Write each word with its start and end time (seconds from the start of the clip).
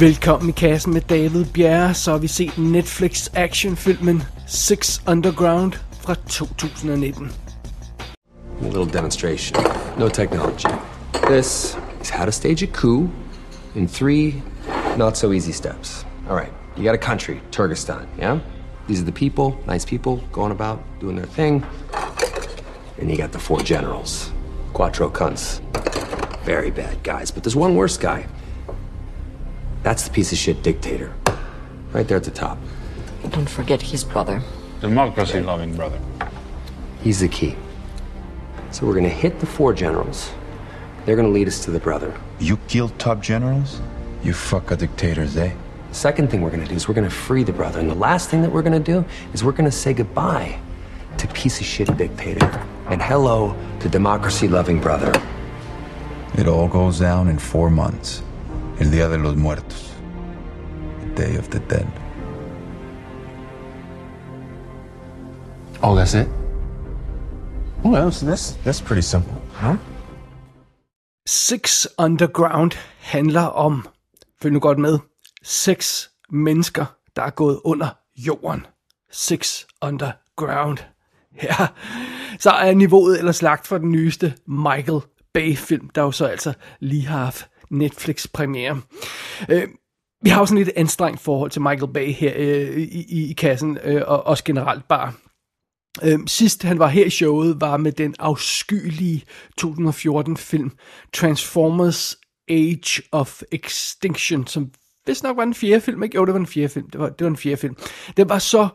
Velkommen 0.00 0.48
i 0.48 0.52
kassen 0.52 0.92
med 0.92 1.02
David 1.08 1.44
Bjerre, 1.44 1.94
så 1.94 2.10
har 2.10 2.18
vi 2.18 2.28
set 2.28 2.58
Netflix 2.58 3.30
actionfilmen 3.34 4.22
Six 4.46 5.00
Underground 5.08 5.72
fra 6.00 6.14
2019. 6.14 7.32
A 8.60 8.64
little 8.64 8.92
demonstration. 8.92 9.64
No 9.98 10.08
technology. 10.08 10.68
This 11.12 11.78
is 12.02 12.10
how 12.10 12.24
to 12.24 12.32
stage 12.32 12.62
a 12.62 12.66
coup 12.66 13.08
in 13.74 13.88
three 13.88 14.42
not 14.98 15.16
so 15.16 15.32
easy 15.32 15.52
steps. 15.52 16.06
All 16.28 16.36
right, 16.36 16.52
you 16.76 16.84
got 16.84 16.94
a 16.94 17.06
country, 17.10 17.40
Turkestan, 17.50 18.06
yeah? 18.18 18.38
These 18.88 19.02
are 19.02 19.10
the 19.12 19.18
people, 19.30 19.56
nice 19.66 19.86
people, 19.86 20.16
going 20.32 20.52
about, 20.52 20.78
doing 21.00 21.16
their 21.16 21.28
thing. 21.36 21.64
And 23.00 23.10
you 23.10 23.16
got 23.16 23.32
the 23.32 23.38
four 23.38 23.60
generals, 23.60 24.30
Quattro 24.74 25.10
cunts. 25.10 25.60
Very 26.44 26.70
bad 26.70 27.02
guys, 27.02 27.30
but 27.30 27.42
there's 27.42 27.56
one 27.56 27.74
worse 27.74 27.96
guy. 27.96 28.26
That's 29.86 30.02
the 30.02 30.10
piece 30.10 30.32
of 30.32 30.38
shit 30.38 30.64
dictator. 30.64 31.14
Right 31.92 32.08
there 32.08 32.16
at 32.16 32.24
the 32.24 32.32
top. 32.32 32.58
Don't 33.30 33.48
forget 33.48 33.80
his 33.80 34.02
brother. 34.02 34.42
Democracy 34.80 35.40
loving 35.40 35.76
brother. 35.76 36.00
He's 37.04 37.20
the 37.20 37.28
key. 37.28 37.54
So 38.72 38.84
we're 38.84 38.96
gonna 38.96 39.08
hit 39.08 39.38
the 39.38 39.46
four 39.46 39.72
generals. 39.72 40.32
They're 41.04 41.14
gonna 41.14 41.28
lead 41.28 41.46
us 41.46 41.64
to 41.66 41.70
the 41.70 41.78
brother. 41.78 42.12
You 42.40 42.56
kill 42.66 42.88
top 42.98 43.22
generals? 43.22 43.80
You 44.24 44.32
fuck 44.32 44.72
a 44.72 44.76
dictators, 44.76 45.36
eh? 45.36 45.52
Second 45.92 46.32
thing 46.32 46.40
we're 46.42 46.50
gonna 46.50 46.66
do 46.66 46.74
is 46.74 46.88
we're 46.88 46.94
gonna 46.94 47.08
free 47.08 47.44
the 47.44 47.52
brother. 47.52 47.78
And 47.78 47.88
the 47.88 47.94
last 47.94 48.28
thing 48.28 48.42
that 48.42 48.50
we're 48.50 48.62
gonna 48.62 48.80
do 48.80 49.04
is 49.34 49.44
we're 49.44 49.52
gonna 49.52 49.70
say 49.70 49.94
goodbye 49.94 50.58
to 51.18 51.28
piece 51.28 51.60
of 51.60 51.64
shit 51.64 51.96
dictator. 51.96 52.44
And 52.88 53.00
hello 53.00 53.54
to 53.78 53.88
democracy 53.88 54.48
loving 54.48 54.80
brother. 54.80 55.12
It 56.36 56.48
all 56.48 56.66
goes 56.66 56.98
down 56.98 57.28
in 57.28 57.38
four 57.38 57.70
months. 57.70 58.24
El 58.78 58.90
Día 58.90 59.08
de 59.08 59.18
los 59.18 59.36
Muertos. 59.36 59.92
The 61.00 61.22
Day 61.22 61.38
of 61.38 61.48
the 61.48 61.60
Dead. 61.60 61.86
Oh, 65.82 65.94
that's 65.94 66.14
it? 66.14 66.28
Well, 67.82 68.04
that's, 68.04 68.20
that's, 68.20 68.52
that's 68.64 68.80
pretty 68.80 69.02
simple, 69.02 69.34
huh? 69.52 69.76
Six 71.26 71.88
Underground 71.98 72.72
handler 72.98 73.40
om, 73.40 73.88
følg 74.42 74.52
nu 74.52 74.60
godt 74.60 74.78
med, 74.78 74.98
seks 75.42 76.10
mennesker, 76.30 76.86
der 77.16 77.22
er 77.22 77.30
gået 77.30 77.60
under 77.64 77.88
jorden. 78.16 78.66
Six 79.10 79.64
Underground. 79.82 80.78
Ja, 81.42 81.66
så 82.38 82.50
er 82.50 82.74
niveauet 82.74 83.18
ellers 83.18 83.42
lagt 83.42 83.66
for 83.66 83.78
den 83.78 83.90
nyeste 83.92 84.34
Michael 84.46 85.00
Bay-film, 85.34 85.88
der 85.88 86.02
jo 86.02 86.10
så 86.10 86.26
altså 86.26 86.52
lige 86.80 87.06
har 87.06 87.24
haft 87.24 87.48
Netflix-premiere. 87.70 88.80
Øh, 89.50 89.68
vi 90.22 90.30
har 90.30 90.40
jo 90.40 90.46
sådan 90.46 90.64
lidt 90.64 90.76
anstrengt 90.76 91.20
forhold 91.20 91.50
til 91.50 91.62
Michael 91.62 91.92
Bay 91.92 92.12
her 92.12 92.32
øh, 92.36 92.78
i, 92.78 93.30
i 93.30 93.32
kassen, 93.32 93.78
øh, 93.84 94.02
og 94.06 94.26
også 94.26 94.44
generelt 94.44 94.88
bare. 94.88 95.12
Øh, 96.02 96.18
sidst 96.26 96.62
han 96.62 96.78
var 96.78 96.88
her 96.88 97.04
i 97.04 97.10
showet, 97.10 97.60
var 97.60 97.76
med 97.76 97.92
den 97.92 98.14
afskyelige 98.18 99.24
2014-film 99.60 100.70
Transformers 101.12 102.16
Age 102.48 103.02
of 103.12 103.42
Extinction, 103.52 104.46
som 104.46 104.70
vist 105.06 105.22
nok 105.22 105.36
var 105.36 105.44
den 105.44 105.54
fjerde 105.54 105.80
film, 105.80 106.02
ikke? 106.02 106.16
Jo, 106.16 106.24
det 106.24 106.32
var 106.32 106.38
den 106.38 106.46
fjerde 106.46 106.68
film. 106.68 106.90
Det 106.90 107.00
var, 107.00 107.08
det 107.08 107.24
var 107.24 107.28
den 107.28 107.36
fjerde 107.36 107.56
film. 107.56 107.76
Det 108.16 108.28
var 108.28 108.38
så 108.38 108.68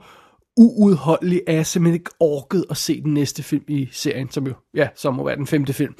uudholdelig, 0.58 1.42
at 1.48 1.56
jeg 1.56 1.66
simpelthen 1.66 1.94
ikke 1.94 2.12
orkede 2.20 2.66
at 2.70 2.78
se 2.78 3.02
den 3.02 3.14
næste 3.14 3.44
film 3.44 3.64
i 3.68 3.90
serien, 3.92 4.30
som 4.32 4.48
jo, 4.48 4.54
ja, 4.74 4.88
som 4.96 5.14
må 5.14 5.26
være 5.26 5.36
den 5.36 5.48
femte 5.48 5.74
film. 5.74 5.96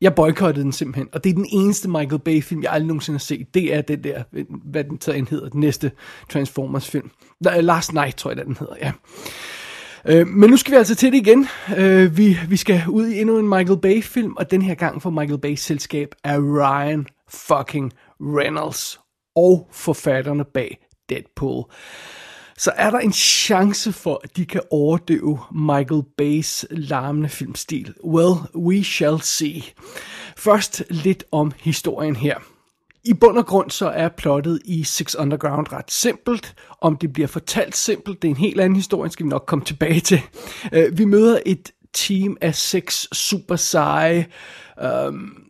Jeg 0.00 0.14
boykottede 0.14 0.64
den 0.64 0.72
simpelthen, 0.72 1.08
og 1.12 1.24
det 1.24 1.30
er 1.30 1.34
den 1.34 1.46
eneste 1.52 1.88
Michael 1.88 2.18
Bay 2.18 2.42
film, 2.42 2.62
jeg 2.62 2.72
aldrig 2.72 2.86
nogensinde 2.86 3.14
har 3.14 3.20
set. 3.20 3.54
Det 3.54 3.74
er 3.74 3.80
den 3.80 4.04
der, 4.04 4.22
hvad 4.70 4.84
den 4.84 5.00
så 5.00 5.12
end 5.12 5.28
hedder, 5.28 5.48
den 5.48 5.60
næste 5.60 5.92
Transformers 6.30 6.90
film. 6.90 7.10
Øh, 7.48 7.64
Last 7.64 7.92
Night, 7.92 8.16
tror 8.16 8.30
jeg, 8.30 8.44
den 8.44 8.56
hedder, 8.56 8.74
ja. 8.80 8.92
Øh, 10.08 10.26
men 10.26 10.50
nu 10.50 10.56
skal 10.56 10.72
vi 10.72 10.76
altså 10.76 10.94
til 10.94 11.12
det 11.12 11.18
igen. 11.18 11.48
Øh, 11.76 12.16
vi, 12.16 12.38
vi 12.48 12.56
skal 12.56 12.82
ud 12.88 13.06
i 13.06 13.20
endnu 13.20 13.38
en 13.38 13.48
Michael 13.48 13.80
Bay-film, 13.80 14.36
og 14.36 14.50
den 14.50 14.62
her 14.62 14.74
gang 14.74 15.02
for 15.02 15.10
Michael 15.10 15.40
Bays 15.40 15.60
selskab 15.60 16.08
er 16.24 16.38
Ryan 16.38 17.06
fucking 17.28 17.92
Reynolds 18.20 19.00
og 19.36 19.68
forfatterne 19.72 20.44
bag 20.54 20.78
Deadpool. 21.08 21.64
Så 22.58 22.72
er 22.76 22.90
der 22.90 22.98
en 22.98 23.12
chance 23.12 23.92
for, 23.92 24.20
at 24.24 24.36
de 24.36 24.46
kan 24.46 24.60
overdøve 24.70 25.38
Michael 25.52 26.02
Bays 26.18 26.66
larmende 26.70 27.28
filmstil. 27.28 27.94
Well, 28.04 28.34
we 28.54 28.84
shall 28.84 29.20
see. 29.20 29.62
Først 30.36 30.82
lidt 30.90 31.24
om 31.32 31.52
historien 31.60 32.16
her. 32.16 32.38
I 33.04 33.14
bund 33.14 33.38
og 33.38 33.46
grund 33.46 33.70
så 33.70 33.88
er 33.88 34.08
plottet 34.08 34.60
i 34.64 34.84
Six 34.84 35.14
Underground 35.14 35.72
ret 35.72 35.90
simpelt. 35.90 36.54
Om 36.80 36.96
det 36.96 37.12
bliver 37.12 37.28
fortalt 37.28 37.76
simpelt, 37.76 38.22
det 38.22 38.28
er 38.28 38.32
en 38.32 38.40
helt 38.40 38.60
anden 38.60 38.76
historie, 38.76 39.10
skal 39.10 39.26
vi 39.26 39.30
nok 39.30 39.44
komme 39.46 39.64
tilbage 39.64 40.00
til. 40.00 40.20
Øh, 40.72 40.98
vi 40.98 41.04
møder 41.04 41.38
et 41.46 41.72
team 41.94 42.36
af 42.40 42.54
seks 42.54 43.08
super 43.12 43.56
seje, 43.56 44.26
øhm, 44.82 45.45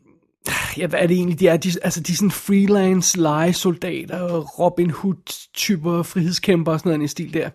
ja, 0.77 0.87
hvad 0.87 0.99
er 0.99 1.07
det 1.07 1.17
egentlig, 1.17 1.41
de 1.41 1.49
er? 1.49 1.57
De, 1.57 1.73
altså, 1.83 2.01
de 2.01 2.13
er 2.13 2.17
sådan 2.17 2.31
freelance 2.31 3.21
legesoldater, 3.21 4.41
Robin 4.41 4.91
Hood-typer, 4.91 6.03
frihedskæmper 6.03 6.73
og 6.73 6.79
sådan 6.79 6.91
noget 6.91 7.05
i 7.05 7.09
stil 7.09 7.35
der. 7.35 7.51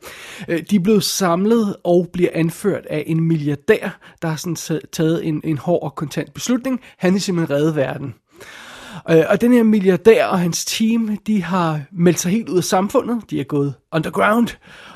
Øh, 0.48 0.64
de 0.70 0.76
er 0.76 0.80
blevet 0.80 1.04
samlet 1.04 1.76
og 1.84 2.10
bliver 2.14 2.30
anført 2.34 2.86
af 2.86 3.04
en 3.08 3.22
milliardær, 3.22 4.00
der 4.22 4.28
har 4.28 4.36
sådan 4.36 4.82
taget 4.92 5.28
en, 5.28 5.42
en 5.44 5.58
hård 5.58 5.84
og 5.84 5.96
kontant 5.96 6.34
beslutning. 6.34 6.82
Han 6.98 7.14
vil 7.14 7.22
simpelthen 7.22 7.58
redde 7.58 7.76
verden. 7.76 8.14
Øh, 9.10 9.24
og 9.30 9.42
den 9.42 9.54
her 9.54 9.64
milliardær 9.64 10.26
og 10.26 10.40
hans 10.40 10.66
team, 10.66 11.18
de 11.28 11.44
har 11.44 11.82
meldt 11.92 12.20
sig 12.20 12.32
helt 12.32 12.50
ud 12.50 12.58
af 12.58 12.64
samfundet. 12.64 13.22
De 13.30 13.40
er 13.40 13.44
gået 13.44 13.74
underground, 13.92 14.48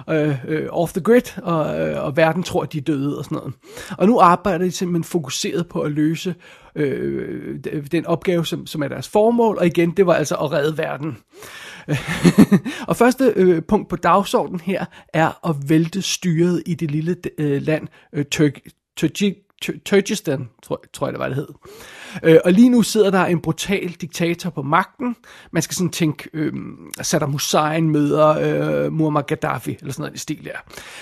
øh, 0.10 0.46
øh, 0.48 0.68
off 0.70 0.94
the 0.94 1.02
grid, 1.02 1.42
og, 1.44 1.80
øh, 1.80 2.06
og 2.06 2.18
verden 2.18 2.44
tror, 2.44 2.64
at 2.64 2.74
de 2.74 2.78
er 2.78 2.82
døde 2.82 3.18
og 3.18 3.24
sådan 3.24 3.36
noget. 3.36 3.54
Og 3.98 4.08
nu 4.08 4.20
arbejder 4.20 4.66
de 4.66 4.72
simpelthen 4.72 5.04
fokuseret 5.04 5.68
på 5.68 5.82
at 5.82 5.92
løse 5.92 6.36
øh, 6.76 7.60
den 7.92 8.06
opgave, 8.06 8.46
som, 8.46 8.68
som 8.68 8.84
er 8.84 8.88
deres 8.88 9.08
formål. 9.08 9.58
Og 9.58 9.66
igen, 9.66 9.92
det 9.92 10.06
var 10.06 10.14
altså 10.14 10.36
at 10.36 10.52
redde 10.52 10.78
verden. 10.78 11.18
og 12.90 12.96
første 12.96 13.34
øh, 13.36 13.62
punkt 13.64 13.90
på 13.90 13.96
dagsordenen 13.96 14.60
her 14.60 14.86
er 15.14 15.50
at 15.50 15.56
vælte 15.68 16.02
styret 16.02 16.64
i 16.66 16.76
det 16.76 16.92
lille 16.92 17.16
øh, 17.38 17.62
land 17.62 17.88
øh, 18.14 18.26
Tyrk 18.26 18.60
Turkestan, 19.86 20.50
tror, 20.64 20.84
tror 20.94 21.08
jeg 21.08 21.14
det 21.14 21.20
var, 21.20 21.28
det 21.28 21.36
hed. 21.36 21.48
Øh, 22.24 22.40
og 22.46 22.52
lige 22.52 22.70
nu 22.70 22.82
sidder 22.82 23.10
der 23.10 23.26
en 23.26 23.42
brutal 23.42 23.92
diktator 23.92 24.50
på 24.50 24.62
magten. 24.62 25.16
Man 25.52 25.62
skal 25.62 25.76
sådan 25.76 25.90
tænke, 25.90 26.30
øh, 26.34 26.54
Saddam 27.02 27.32
Hussein 27.32 27.90
møder 27.90 28.28
øh, 28.28 28.94
Muammar 28.94 29.22
Gaddafi, 29.22 29.78
eller 29.80 29.94
sådan 29.94 30.02
noget 30.02 30.16
i 30.16 30.20
stil 30.20 30.46
der. 30.46 30.58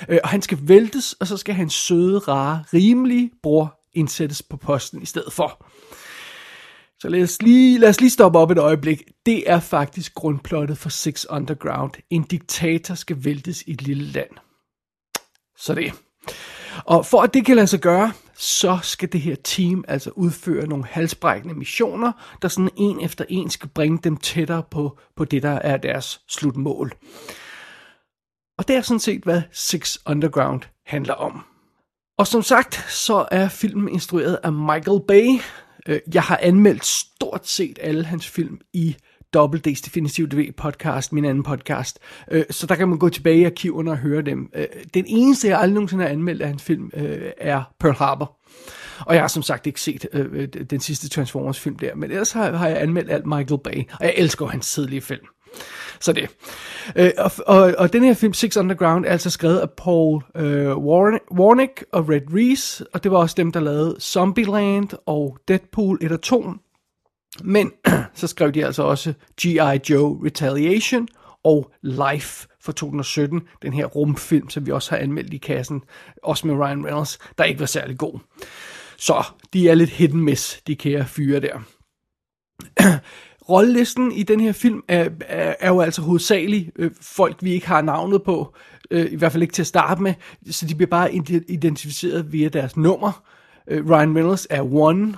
Øh, 0.09 0.19
og 0.23 0.29
han 0.29 0.41
skal 0.41 0.57
væltes, 0.61 1.13
og 1.13 1.27
så 1.27 1.37
skal 1.37 1.55
hans 1.55 1.73
søde, 1.73 2.19
rare, 2.19 2.63
rimelige 2.73 3.31
bror 3.43 3.79
indsættes 3.93 4.41
på 4.41 4.57
posten 4.57 5.01
i 5.01 5.05
stedet 5.05 5.33
for. 5.33 5.65
Så 6.99 7.09
lad 7.09 7.23
os, 7.23 7.41
lige, 7.41 7.79
lad 7.79 7.89
os 7.89 8.01
lige 8.01 8.09
stoppe 8.09 8.39
op 8.39 8.51
et 8.51 8.57
øjeblik. 8.57 9.01
Det 9.25 9.49
er 9.49 9.59
faktisk 9.59 10.13
grundplottet 10.13 10.77
for 10.77 10.89
Six 10.89 11.25
Underground. 11.29 11.91
En 12.09 12.23
diktator 12.23 12.95
skal 12.95 13.17
væltes 13.25 13.61
i 13.61 13.71
et 13.71 13.81
lille 13.81 14.03
land. 14.03 14.29
Så 15.57 15.73
det. 15.73 15.93
Og 16.85 17.05
for 17.05 17.21
at 17.21 17.33
det 17.33 17.45
kan 17.45 17.55
lade 17.55 17.67
sig 17.67 17.79
gøre, 17.79 18.11
så 18.35 18.79
skal 18.81 19.11
det 19.11 19.21
her 19.21 19.35
team 19.43 19.83
altså 19.87 20.09
udføre 20.09 20.67
nogle 20.67 20.85
halsbrækkende 20.85 21.55
missioner, 21.55 22.11
der 22.41 22.47
sådan 22.47 22.69
en 22.77 23.01
efter 23.01 23.25
en 23.29 23.49
skal 23.49 23.69
bringe 23.69 23.97
dem 24.03 24.17
tættere 24.17 24.63
på, 24.71 24.97
på 25.15 25.25
det, 25.25 25.43
der 25.43 25.49
er 25.51 25.77
deres 25.77 26.21
slutmål. 26.29 26.93
Og 28.57 28.67
det 28.67 28.75
er 28.75 28.81
sådan 28.81 28.99
set, 28.99 29.23
hvad 29.23 29.41
Six 29.51 29.97
Underground 30.05 30.61
handler 30.85 31.13
om. 31.13 31.43
Og 32.17 32.27
som 32.27 32.41
sagt, 32.41 32.75
så 32.91 33.27
er 33.31 33.47
filmen 33.47 33.89
instrueret 33.89 34.39
af 34.43 34.53
Michael 34.53 35.01
Bay. 35.07 35.39
Øh, 35.87 35.99
jeg 36.13 36.23
har 36.23 36.39
anmeldt 36.41 36.85
stort 36.85 37.47
set 37.47 37.79
alle 37.81 38.03
hans 38.03 38.27
film 38.27 38.59
i 38.73 38.95
Double 39.33 39.61
D's 39.67 39.81
Definitive 39.85 40.27
DV 40.27 40.51
podcast, 40.57 41.13
min 41.13 41.25
anden 41.25 41.43
podcast. 41.43 41.99
Øh, 42.31 42.43
så 42.49 42.67
der 42.67 42.75
kan 42.75 42.89
man 42.89 42.99
gå 42.99 43.09
tilbage 43.09 43.37
i 43.37 43.43
arkiverne 43.43 43.91
og 43.91 43.97
høre 43.97 44.21
dem. 44.21 44.49
Øh, 44.55 44.65
den 44.93 45.05
eneste, 45.07 45.47
jeg 45.47 45.59
aldrig 45.59 45.73
nogensinde 45.73 46.03
har 46.03 46.11
anmeldt 46.11 46.41
af 46.41 46.47
hans 46.47 46.63
film, 46.63 46.91
øh, 46.93 47.31
er 47.37 47.63
Pearl 47.79 47.95
Harbor. 47.95 48.37
Og 48.99 49.13
jeg 49.13 49.23
har 49.23 49.27
som 49.27 49.43
sagt 49.43 49.67
ikke 49.67 49.81
set 49.81 50.05
øh, 50.13 50.47
den 50.47 50.79
sidste 50.79 51.09
Transformers 51.09 51.59
film 51.59 51.75
der, 51.75 51.95
men 51.95 52.11
ellers 52.11 52.31
har, 52.31 52.51
har 52.51 52.67
jeg 52.67 52.81
anmeldt 52.81 53.11
alt 53.11 53.25
Michael 53.25 53.61
Bay, 53.63 53.83
og 53.99 54.05
jeg 54.05 54.13
elsker 54.17 54.45
hans 54.45 54.71
tidlige 54.71 55.01
film. 55.01 55.25
Så 55.99 56.13
det. 56.13 56.29
Øh, 56.95 57.11
og, 57.17 57.31
og, 57.47 57.73
og 57.77 57.93
den 57.93 58.03
her 58.03 58.13
film, 58.13 58.33
Six 58.33 58.57
Underground, 58.57 59.05
er 59.05 59.09
altså 59.09 59.29
skrevet 59.29 59.59
af 59.59 59.69
Paul 59.69 60.23
øh, 60.35 60.77
Warnick 61.31 61.85
og 61.91 62.09
Red 62.09 62.21
Reese, 62.33 62.85
og 62.93 63.03
det 63.03 63.11
var 63.11 63.17
også 63.17 63.35
dem, 63.37 63.51
der 63.51 63.59
lavede 63.59 63.95
Zombieland 63.99 64.89
og 65.05 65.37
Deadpool 65.47 65.97
1 66.01 66.11
og 66.11 66.21
2. 66.21 66.43
Men 67.41 67.71
så 68.13 68.27
skrev 68.27 68.51
de 68.51 68.65
altså 68.65 68.83
også 68.83 69.13
G.I. 69.41 69.79
Joe 69.89 70.25
Retaliation 70.25 71.07
og 71.43 71.71
Life 71.81 72.47
fra 72.61 72.71
2017, 72.71 73.41
den 73.61 73.73
her 73.73 73.85
rumfilm, 73.85 74.49
som 74.49 74.65
vi 74.65 74.71
også 74.71 74.89
har 74.89 74.97
anmeldt 74.97 75.33
i 75.33 75.37
kassen, 75.37 75.81
også 76.23 76.47
med 76.47 76.55
Ryan 76.55 76.85
Reynolds, 76.85 77.19
der 77.37 77.43
ikke 77.43 77.59
var 77.59 77.65
særlig 77.65 77.97
god. 77.97 78.19
Så 78.97 79.23
de 79.53 79.69
er 79.69 79.75
lidt 79.75 79.89
hidden 79.89 80.21
miss, 80.23 80.61
de 80.67 80.75
kære 80.75 81.05
fyre 81.05 81.39
der. 81.39 81.59
rollelisten 83.49 84.11
i 84.11 84.23
den 84.23 84.39
her 84.39 84.51
film 84.51 84.83
er, 84.87 85.09
er, 85.27 85.55
er 85.59 85.69
jo 85.69 85.81
altså 85.81 86.01
hovedsageligt 86.01 86.71
øh, 86.75 86.91
folk, 87.01 87.43
vi 87.43 87.51
ikke 87.51 87.67
har 87.67 87.81
navnet 87.81 88.23
på, 88.23 88.55
øh, 88.91 89.11
i 89.11 89.15
hvert 89.15 89.31
fald 89.31 89.43
ikke 89.43 89.53
til 89.53 89.63
at 89.63 89.67
starte 89.67 90.01
med, 90.01 90.13
så 90.51 90.67
de 90.67 90.75
bliver 90.75 90.89
bare 90.89 91.15
identificeret 91.47 92.31
via 92.31 92.49
deres 92.49 92.77
nummer. 92.77 93.23
Øh, 93.67 93.89
Ryan 93.89 94.15
Reynolds 94.15 94.47
er 94.49 94.73
One, 94.73 95.15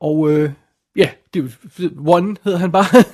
og 0.00 0.30
øh, 0.30 0.52
ja, 0.96 1.10
det 1.34 1.58
One 2.06 2.36
hedder 2.44 2.58
han 2.58 2.72
bare. 2.72 3.04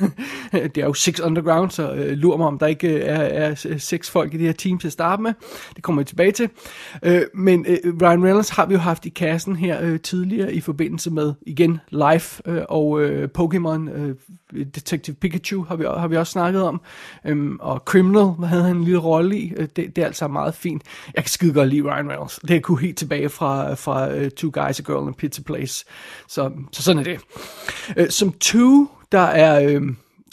det 0.69 0.79
er 0.79 0.85
jo 0.87 0.95
Six 0.95 1.21
Underground, 1.21 1.71
så 1.71 1.93
øh, 1.93 2.13
lurer 2.13 2.37
mig, 2.37 2.47
om 2.47 2.59
der 2.59 2.67
ikke 2.67 2.89
øh, 2.89 3.01
er, 3.05 3.51
er 3.51 3.79
seks 3.79 4.11
folk 4.11 4.35
i 4.35 4.37
det 4.37 4.47
her 4.47 4.53
team 4.53 4.79
til 4.79 4.89
at 4.89 4.93
starte 4.93 5.23
med. 5.23 5.33
Det 5.77 5.83
kommer 5.83 6.03
vi 6.03 6.05
tilbage 6.05 6.33
til. 6.33 6.49
Øh, 7.03 7.23
men 7.35 7.67
øh, 7.69 7.79
Ryan 8.03 8.25
Reynolds 8.25 8.49
har 8.49 8.67
vi 8.67 8.75
jo 8.75 8.81
haft 8.81 9.07
i 9.07 9.09
kassen 9.09 9.57
her 9.57 9.83
øh, 9.83 10.01
tidligere 10.01 10.55
i 10.55 10.61
forbindelse 10.61 11.11
med, 11.11 11.33
igen, 11.47 11.81
Life 11.91 12.43
øh, 12.47 12.63
og 12.69 13.01
øh, 13.01 13.29
Pokémon, 13.39 13.91
øh, 13.91 14.15
Detective 14.75 15.17
Pikachu 15.17 15.65
har 15.65 15.77
vi, 15.77 15.85
har 15.85 16.09
vi 16.09 16.17
også 16.17 16.31
snakket 16.31 16.63
om. 16.63 16.81
Øh, 17.27 17.53
og 17.61 17.83
Criminal 17.85 18.27
hvad 18.27 18.49
havde 18.49 18.65
han 18.65 18.77
en 18.77 18.85
lille 18.85 18.99
rolle 18.99 19.39
i. 19.39 19.53
Øh, 19.57 19.69
det, 19.77 19.97
det 19.97 19.99
er 19.99 20.07
altså 20.07 20.29
meget 20.29 20.55
fint. 20.55 20.83
Jeg 21.15 21.25
kan 21.25 21.31
skide 21.31 21.53
godt 21.53 21.69
lide 21.69 21.83
Ryan 21.83 22.11
Reynolds. 22.11 22.39
Det 22.49 22.57
er 22.57 22.61
kunne 22.65 22.81
helt 22.81 22.99
tilbage 22.99 23.29
fra, 23.29 23.75
fra 23.75 24.17
uh, 24.17 24.29
Two 24.29 24.51
Guys, 24.53 24.81
A 24.81 24.83
Girl 24.83 24.99
and 24.99 25.09
a 25.09 25.13
Pizza 25.19 25.43
Place. 25.43 25.85
Så, 26.29 26.51
så 26.73 26.83
sådan 26.83 26.99
er 26.99 27.05
det. 27.05 27.21
Øh, 27.97 28.04
Øh, 28.05 28.11
som 28.11 28.33
Two, 28.41 28.87
der 29.13 29.19
er... 29.19 29.69
Øh, 29.69 29.83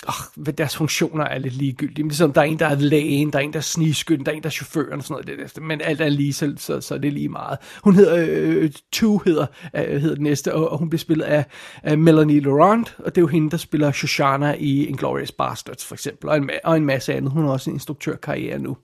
oh, 0.08 0.46
deres 0.58 0.76
funktioner 0.76 1.24
er 1.24 1.38
lidt 1.38 1.54
ligegyldige. 1.54 2.04
Men 2.04 2.10
ligesom, 2.10 2.34
der 2.34 2.42
er 2.42 2.46
en, 2.46 2.60
der 2.60 2.68
er 2.68 2.76
lægen, 2.76 3.32
der 3.32 3.40
er 3.40 3.44
en, 3.44 3.54
der 3.54 3.60
er 3.60 3.64
snigskytten, 3.64 4.26
der 4.26 4.32
er 4.32 4.36
en, 4.36 4.44
der 4.44 4.50
er 4.50 4.52
chaufføren 4.52 5.00
og 5.00 5.04
sådan 5.04 5.24
noget. 5.28 5.56
Det, 5.56 5.64
men 5.64 5.82
alt 5.82 6.02
er 6.02 6.10
lige, 6.10 6.34
så, 6.34 6.54
så, 6.58 6.82
så 6.82 6.96
er 6.96 7.00
lige 7.00 7.30
meget. 7.30 7.58
Hun 7.84 7.96
hedder, 7.96 8.26
øh, 8.30 8.72
Two 8.92 9.22
hedder, 9.26 9.46
øh, 9.76 10.02
hedder 10.02 10.16
den 10.16 10.24
næste, 10.24 10.56
og, 10.56 10.72
og 10.72 10.78
hun 10.78 10.90
bliver 10.90 11.00
spillet 11.00 11.26
af, 11.26 11.46
af 11.84 11.98
Melanie 11.98 12.40
Laurent, 12.40 12.96
og 13.00 13.06
det 13.06 13.18
er 13.18 13.22
jo 13.22 13.28
hende, 13.28 13.52
der 13.52 13.58
spiller 13.58 13.92
Shoshana 13.92 14.56
i 14.60 14.86
Inglourious 14.86 15.32
Bastards 15.32 15.86
for 15.86 15.96
eksempel, 15.96 16.30
og 16.30 16.38
en, 16.38 16.50
og 16.64 16.78
en 16.78 16.86
masse 16.86 17.14
andet. 17.14 17.32
Hun 17.32 17.44
har 17.44 17.52
også 17.52 17.70
en 17.70 17.76
instruktørkarriere 17.76 18.60
nu. 18.60 18.78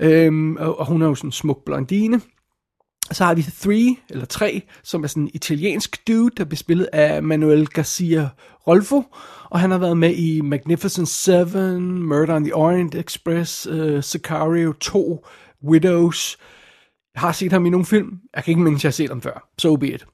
Øhm, 0.00 0.56
og, 0.56 0.80
og 0.80 0.86
hun 0.86 1.02
er 1.02 1.06
jo 1.06 1.14
sådan 1.14 1.28
en 1.28 1.32
smuk 1.32 1.64
blondine. 1.64 2.20
Så 3.12 3.24
har 3.24 3.34
vi 3.34 3.42
Three, 3.42 3.96
eller 4.10 4.24
Tre, 4.24 4.62
som 4.82 5.04
er 5.04 5.08
sådan 5.08 5.22
en 5.22 5.30
italiensk 5.34 6.08
dude, 6.08 6.30
der 6.36 6.44
bliver 6.44 6.56
spillet 6.56 6.88
af 6.92 7.22
Manuel 7.22 7.66
Garcia 7.66 8.28
Rolfo, 8.66 9.04
og 9.50 9.60
han 9.60 9.70
har 9.70 9.78
været 9.78 9.96
med 9.96 10.14
i 10.14 10.40
Magnificent 10.40 11.08
Seven, 11.08 12.02
Murder 12.02 12.34
on 12.34 12.44
the 12.44 12.54
Orient 12.54 12.94
Express, 12.94 13.66
uh, 13.66 14.02
Sicario 14.02 14.72
2, 14.72 15.26
Widows. 15.64 16.36
Jeg 17.14 17.20
har 17.20 17.32
set 17.32 17.52
ham 17.52 17.66
i 17.66 17.70
nogle 17.70 17.86
film. 17.86 18.20
Jeg 18.36 18.44
kan 18.44 18.50
ikke 18.50 18.62
mindst, 18.62 18.84
jeg 18.84 18.88
har 18.88 18.92
set 18.92 19.08
ham 19.08 19.22
før. 19.22 19.48
So 19.58 19.76
be 19.76 19.88
it. 19.88 20.06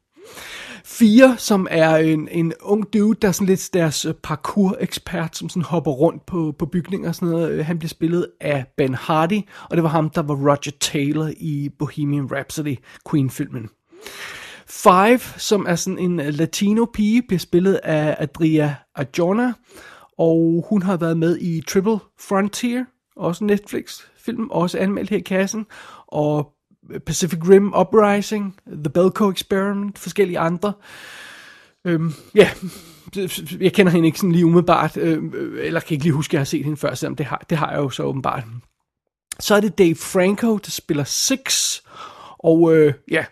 Fire, 0.86 1.36
som 1.38 1.66
er 1.70 1.96
en, 1.96 2.28
en 2.28 2.52
ung 2.62 2.92
dude, 2.92 3.18
der 3.22 3.28
er 3.28 3.32
sådan 3.32 3.46
lidt 3.46 3.70
deres 3.72 4.04
øh, 4.04 4.14
parkour-ekspert, 4.14 5.36
som 5.36 5.48
sådan 5.48 5.62
hopper 5.62 5.90
rundt 5.90 6.26
på, 6.26 6.54
på 6.58 6.66
bygninger 6.66 7.08
og 7.08 7.14
sådan 7.14 7.28
noget. 7.28 7.50
Øh, 7.50 7.66
han 7.66 7.78
bliver 7.78 7.88
spillet 7.88 8.26
af 8.40 8.64
Ben 8.76 8.94
Hardy, 8.94 9.40
og 9.70 9.76
det 9.76 9.82
var 9.82 9.88
ham, 9.88 10.10
der 10.10 10.22
var 10.22 10.34
Roger 10.34 10.72
Taylor 10.80 11.30
i 11.36 11.70
Bohemian 11.78 12.32
Rhapsody, 12.32 12.76
Queen-filmen. 13.10 13.68
Five, 14.66 15.20
som 15.36 15.66
er 15.68 15.76
sådan 15.76 15.98
en 15.98 16.20
øh, 16.20 16.34
latino 16.34 16.84
pige, 16.84 17.22
bliver 17.22 17.38
spillet 17.38 17.74
af 17.74 18.16
Adria 18.18 18.74
Arjona, 18.94 19.52
og 20.18 20.66
hun 20.68 20.82
har 20.82 20.96
været 20.96 21.16
med 21.16 21.38
i 21.40 21.60
Triple 21.60 21.98
Frontier, 22.20 22.84
også 23.16 23.44
Netflix 23.44 24.00
film, 24.24 24.50
også 24.50 24.78
anmeldt 24.78 25.10
her 25.10 25.16
i 25.16 25.20
kassen, 25.20 25.66
og 26.06 26.53
Pacific 27.06 27.38
Rim 27.48 27.74
Uprising, 27.80 28.60
The 28.66 28.90
Belko 28.90 29.30
Experiment, 29.30 29.98
forskellige 29.98 30.38
andre. 30.38 30.72
Øhm, 31.84 32.12
ja, 32.34 32.50
jeg 33.60 33.72
kender 33.72 33.92
hende 33.92 34.06
ikke 34.06 34.18
sådan 34.18 34.32
lige 34.32 34.46
umiddelbart, 34.46 34.96
øh, 34.96 35.22
eller 35.58 35.80
kan 35.80 35.94
ikke 35.94 36.04
lige 36.04 36.12
huske, 36.12 36.30
at 36.30 36.32
jeg 36.32 36.40
har 36.40 36.44
set 36.44 36.64
hende 36.64 36.76
før, 36.76 36.94
selvom 36.94 37.16
det 37.16 37.26
har, 37.26 37.44
det 37.50 37.58
har 37.58 37.70
jeg 37.70 37.78
jo 37.78 37.90
så 37.90 38.02
åbenbart. 38.02 38.44
Så 39.40 39.54
er 39.54 39.60
det 39.60 39.78
Dave 39.78 39.94
Franco, 39.94 40.56
der 40.56 40.70
spiller 40.70 41.04
Six, 41.04 41.80
og 42.38 42.76
øh, 42.76 42.94
ja, 43.10 43.24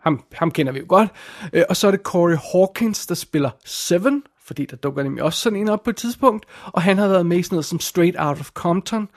ham, 0.00 0.24
ham 0.32 0.50
kender 0.50 0.72
vi 0.72 0.78
jo 0.78 0.84
godt. 0.88 1.08
Øh, 1.52 1.64
og 1.68 1.76
så 1.76 1.86
er 1.86 1.90
det 1.90 2.00
Corey 2.00 2.36
Hawkins, 2.52 3.06
der 3.06 3.14
spiller 3.14 3.50
Seven, 3.64 4.22
fordi 4.44 4.64
der 4.64 4.76
dukker 4.76 5.02
nemlig 5.02 5.22
også 5.22 5.40
sådan 5.40 5.58
en 5.58 5.68
op 5.68 5.82
på 5.82 5.90
et 5.90 5.96
tidspunkt, 5.96 6.46
og 6.66 6.82
han 6.82 6.98
har 6.98 7.08
været 7.08 7.26
med 7.26 7.38
i 7.38 7.42
sådan 7.42 7.54
noget 7.54 7.64
som 7.64 7.80
Straight 7.80 8.16
Out 8.18 8.40
of 8.40 8.50
Compton, 8.50 9.08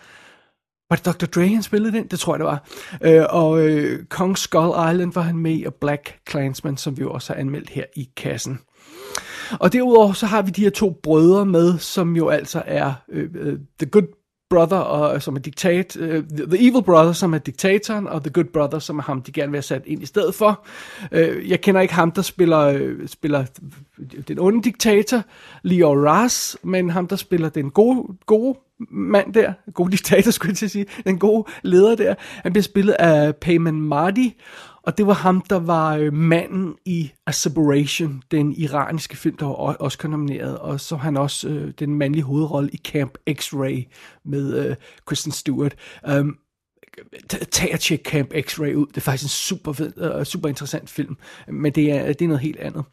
var 0.90 0.96
det 0.96 1.06
Dr. 1.06 1.26
Dre, 1.26 1.48
han 1.48 1.64
spillede 1.64 1.98
den? 1.98 2.08
Det 2.08 2.20
tror 2.20 2.34
jeg, 2.34 2.40
det 2.40 2.46
var. 2.46 2.68
Øh, 3.02 3.26
og 3.30 3.68
øh, 3.68 4.06
Kong 4.06 4.38
Skull 4.38 4.92
Island 4.92 5.14
var 5.14 5.22
han 5.22 5.38
med 5.38 5.58
i, 5.58 5.64
og 5.64 5.74
Black 5.74 6.16
Clansman, 6.30 6.78
som 6.78 6.98
vi 6.98 7.02
jo 7.02 7.12
også 7.12 7.34
har 7.34 7.40
anmeldt 7.40 7.70
her 7.70 7.84
i 7.96 8.10
kassen. 8.18 8.60
Og 9.60 9.74
derudover 9.74 10.14
så 10.14 10.26
har 10.26 10.42
vi 10.42 10.52
de 10.52 10.62
her 10.62 10.70
to 10.70 11.00
brødre 11.04 11.46
med, 11.46 11.78
som 11.78 12.16
jo 12.16 12.30
altså 12.30 12.64
er 12.66 12.94
øh, 13.10 13.30
øh 13.36 13.60
The 13.80 13.90
Good 13.90 14.08
Brother, 14.50 14.78
og, 14.78 15.16
øh, 15.16 15.22
som 15.22 15.36
er 15.36 15.40
diktat, 15.40 15.98
øh, 15.98 16.24
The 16.24 16.70
Evil 16.70 16.84
Brother, 16.84 17.12
som 17.12 17.34
er 17.34 17.38
diktatoren, 17.38 18.08
og 18.08 18.24
The 18.24 18.32
Good 18.34 18.52
Brother, 18.54 18.80
som 18.80 19.00
er 19.00 19.04
ham, 19.04 19.22
de 19.22 19.32
gerne 19.32 19.52
vil 19.52 19.58
have 19.58 19.62
sat 19.62 19.84
ind 19.86 20.04
i 20.04 20.06
stedet 20.06 20.36
for. 20.36 20.66
Øh, 21.12 21.50
jeg 21.50 21.62
kender 21.62 21.82
ikke 21.82 21.94
ham, 21.94 22.12
der 22.12 22.22
spiller, 22.22 22.60
øh, 22.60 23.08
spiller 23.08 23.46
den 24.28 24.40
onde 24.40 24.62
diktator, 24.62 25.24
Leo 25.63 26.06
Ras, 26.06 26.57
men 26.63 26.90
ham, 26.90 27.07
der 27.07 27.16
spiller 27.16 27.50
den 27.50 27.72
gode, 27.72 28.18
gode 28.25 28.60
mand 28.92 29.34
der, 29.34 29.54
god 29.74 29.90
diktator 29.90 30.31
skulle 30.31 30.50
jeg 30.50 30.57
til 30.57 30.66
at 30.66 30.72
sige, 30.72 30.86
den 31.06 31.19
gode 31.19 31.45
leder 31.63 31.95
der, 31.95 32.16
han 32.19 32.54
bliver 32.54 32.63
spillet 32.63 32.94
af 32.94 33.36
Payman 33.36 33.81
Mardi, 33.81 34.36
og 34.84 34.98
det 34.98 35.07
var 35.07 35.13
ham, 35.13 35.42
der 35.42 35.60
var 35.60 35.95
øh, 35.95 36.13
manden 36.13 36.75
i 36.86 37.12
A 37.28 37.31
Separation, 37.31 38.24
den 38.31 38.54
iraniske 38.54 39.18
film, 39.18 39.38
der 39.38 39.45
var 39.45 39.75
Oscar 39.80 40.10
nomineret, 40.10 40.57
og 40.57 40.80
så 40.80 40.96
han 40.96 41.18
også 41.18 41.50
øh, 41.50 41.74
den 41.80 41.96
mandlige 41.96 42.24
hovedrolle 42.24 42.69
i 42.74 42.78
Camp 42.78 43.18
X-Ray 43.30 43.92
med 44.25 44.66
øh, 44.66 44.75
Kristen 45.06 45.31
Stewart. 45.31 45.75
Um, 46.12 46.38
tag 47.52 47.70
og 47.74 47.80
tjek 47.80 48.02
Camp 48.06 48.34
X-Ray 48.34 48.74
ud. 48.74 48.86
Det 48.88 48.98
er 48.98 49.02
faktisk 49.02 49.24
en 49.24 49.30
super 49.30 49.74
fed, 49.74 50.18
uh, 50.18 50.24
super 50.24 50.50
interessant 50.50 50.90
film, 50.90 51.18
men 51.48 51.72
det 51.72 51.92
er, 51.92 52.08
det 52.08 52.22
er 52.22 52.28
noget 52.28 52.42
helt 52.42 52.60
andet. 52.60 52.84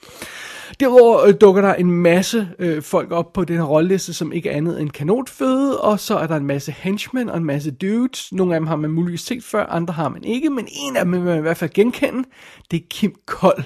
Derudover 0.80 1.28
uh, 1.28 1.35
dukker 1.40 1.62
der 1.62 1.75
en 1.75 1.90
masse 1.90 2.49
uh, 2.59 2.83
folk 2.83 3.12
op 3.12 3.33
på 3.33 3.45
den 3.45 3.57
her 3.57 3.64
rolleliste, 3.64 4.12
som 4.12 4.33
ikke 4.33 4.50
er 4.50 4.57
andet 4.57 4.80
end 4.80 4.90
kanotføde, 4.90 5.80
og 5.80 6.00
så 6.00 6.16
er 6.16 6.26
der 6.26 6.37
en 6.37 6.47
masse 6.47 6.73
henchmen 6.73 7.28
og 7.28 7.37
en 7.37 7.45
masse 7.45 7.71
dudes. 7.71 8.33
Nogle 8.33 8.54
af 8.54 8.61
dem 8.61 8.66
har 8.66 8.76
man 8.76 8.90
muligvis 8.90 9.21
set 9.21 9.45
før, 9.45 9.66
andre 9.66 9.95
har 9.95 10.09
man 10.09 10.25
ikke, 10.25 10.50
men 10.50 10.69
en 10.73 10.97
af 10.97 11.04
dem 11.04 11.12
vil 11.12 11.21
man 11.21 11.38
i 11.38 11.42
hvert 11.42 11.57
fald 11.57 11.71
genkende. 11.71 12.25
Det 12.71 12.76
er 12.76 12.87
Kim 12.90 13.14
Kold 13.26 13.62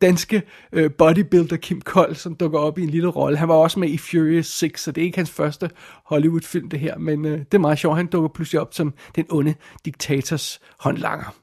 danske 0.00 0.42
øh, 0.72 0.90
bodybuilder 0.98 1.56
Kim 1.56 1.80
Kold, 1.80 2.14
som 2.14 2.34
dukker 2.34 2.58
op 2.58 2.78
i 2.78 2.82
en 2.82 2.90
lille 2.90 3.08
rolle. 3.08 3.38
Han 3.38 3.48
var 3.48 3.54
også 3.54 3.80
med 3.80 3.88
i 3.88 3.98
Furious 3.98 4.46
6, 4.46 4.82
så 4.82 4.92
det 4.92 5.00
er 5.00 5.04
ikke 5.04 5.18
hans 5.18 5.30
første 5.30 5.70
Hollywood-film 6.06 6.68
det 6.68 6.80
her, 6.80 6.98
men 6.98 7.24
øh, 7.24 7.38
det 7.38 7.54
er 7.54 7.58
meget 7.58 7.78
sjovt. 7.78 7.96
Han 7.96 8.06
dukker 8.06 8.28
pludselig 8.28 8.60
op 8.60 8.74
som 8.74 8.94
den 9.16 9.24
onde 9.30 9.54
diktators 9.84 10.60
håndlanger. 10.80 11.34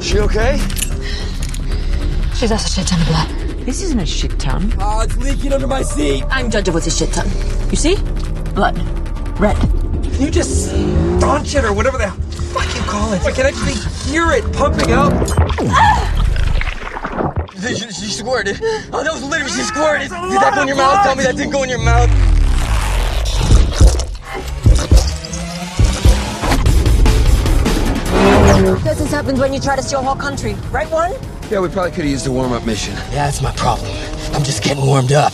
She 0.00 0.22
okay? 0.22 0.58
She 2.34 2.46
does 2.46 2.64
a 2.64 2.68
shit 2.68 2.86
ton 2.86 3.00
of 3.00 3.06
blood. 3.06 3.48
This 3.64 3.82
isn't 3.82 4.00
a 4.00 4.06
shit 4.06 4.38
ton. 4.38 4.72
Oh, 4.80 5.02
it's 5.02 5.16
leaking 5.16 5.52
under 5.52 5.66
my 5.66 5.82
seat. 5.82 6.24
I'm 6.30 6.50
judging 6.50 6.74
what's 6.74 6.86
a 6.86 6.90
shit 6.90 7.12
ton. 7.12 7.26
You 7.70 7.76
see? 7.76 7.96
Blood. 8.54 8.76
Red. 9.40 9.56
Can 10.12 10.26
you 10.26 10.30
just 10.30 10.66
staunch 11.18 11.54
it 11.54 11.64
or 11.64 11.72
whatever 11.72 11.98
the 11.98 12.10
fuck 12.52 12.68
you 12.76 12.82
call 12.82 13.12
it? 13.12 13.24
I 13.24 13.32
can 13.32 13.46
actually 13.46 13.76
hear 14.10 14.30
it 14.32 14.44
pumping 14.52 14.92
out. 14.92 16.16
She, 17.60 17.74
she 17.74 18.10
squirted. 18.10 18.60
Oh, 18.92 19.02
that 19.02 19.12
was 19.12 19.22
literally 19.22 19.50
she 19.50 19.62
squirted. 19.62 20.08
Did 20.10 20.40
that 20.40 20.52
go 20.54 20.62
in 20.62 20.68
your 20.68 20.76
mouth? 20.76 21.02
Tell 21.04 21.16
me 21.16 21.24
that 21.24 21.36
didn't 21.36 21.52
go 21.52 21.62
in 21.62 21.68
your 21.68 21.78
mouth. 21.78 22.08
This 28.84 29.10
happens 29.10 29.40
when 29.40 29.52
you 29.52 29.60
try 29.60 29.76
to 29.76 29.82
steal 29.82 30.00
a 30.00 30.02
whole 30.02 30.14
country. 30.14 30.54
Right, 30.70 30.90
one? 30.90 31.12
Yeah, 31.50 31.60
we 31.60 31.68
probably 31.68 31.90
could 31.90 32.04
have 32.04 32.10
used 32.10 32.26
a 32.26 32.32
warm-up 32.32 32.66
mission. 32.66 32.94
Yeah, 32.94 33.26
that's 33.26 33.40
my 33.40 33.52
problem. 33.52 33.90
I'm 34.34 34.44
just 34.44 34.62
getting 34.62 34.84
warmed 34.84 35.12
up. 35.12 35.32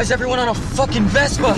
Why 0.00 0.04
is 0.04 0.10
everyone 0.10 0.38
on 0.38 0.48
a 0.48 0.54
fucking 0.54 1.04
Vespa? 1.04 1.54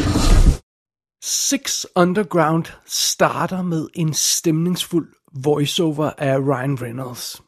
Six 1.23 1.87
Underground 1.97 2.65
starter 2.87 3.63
med 3.63 3.89
en 3.95 4.15
stemningsfuld 4.15 5.09
voiceover 5.45 6.11
af 6.19 6.39
Ryan 6.39 6.83
Reynolds. 6.83 7.43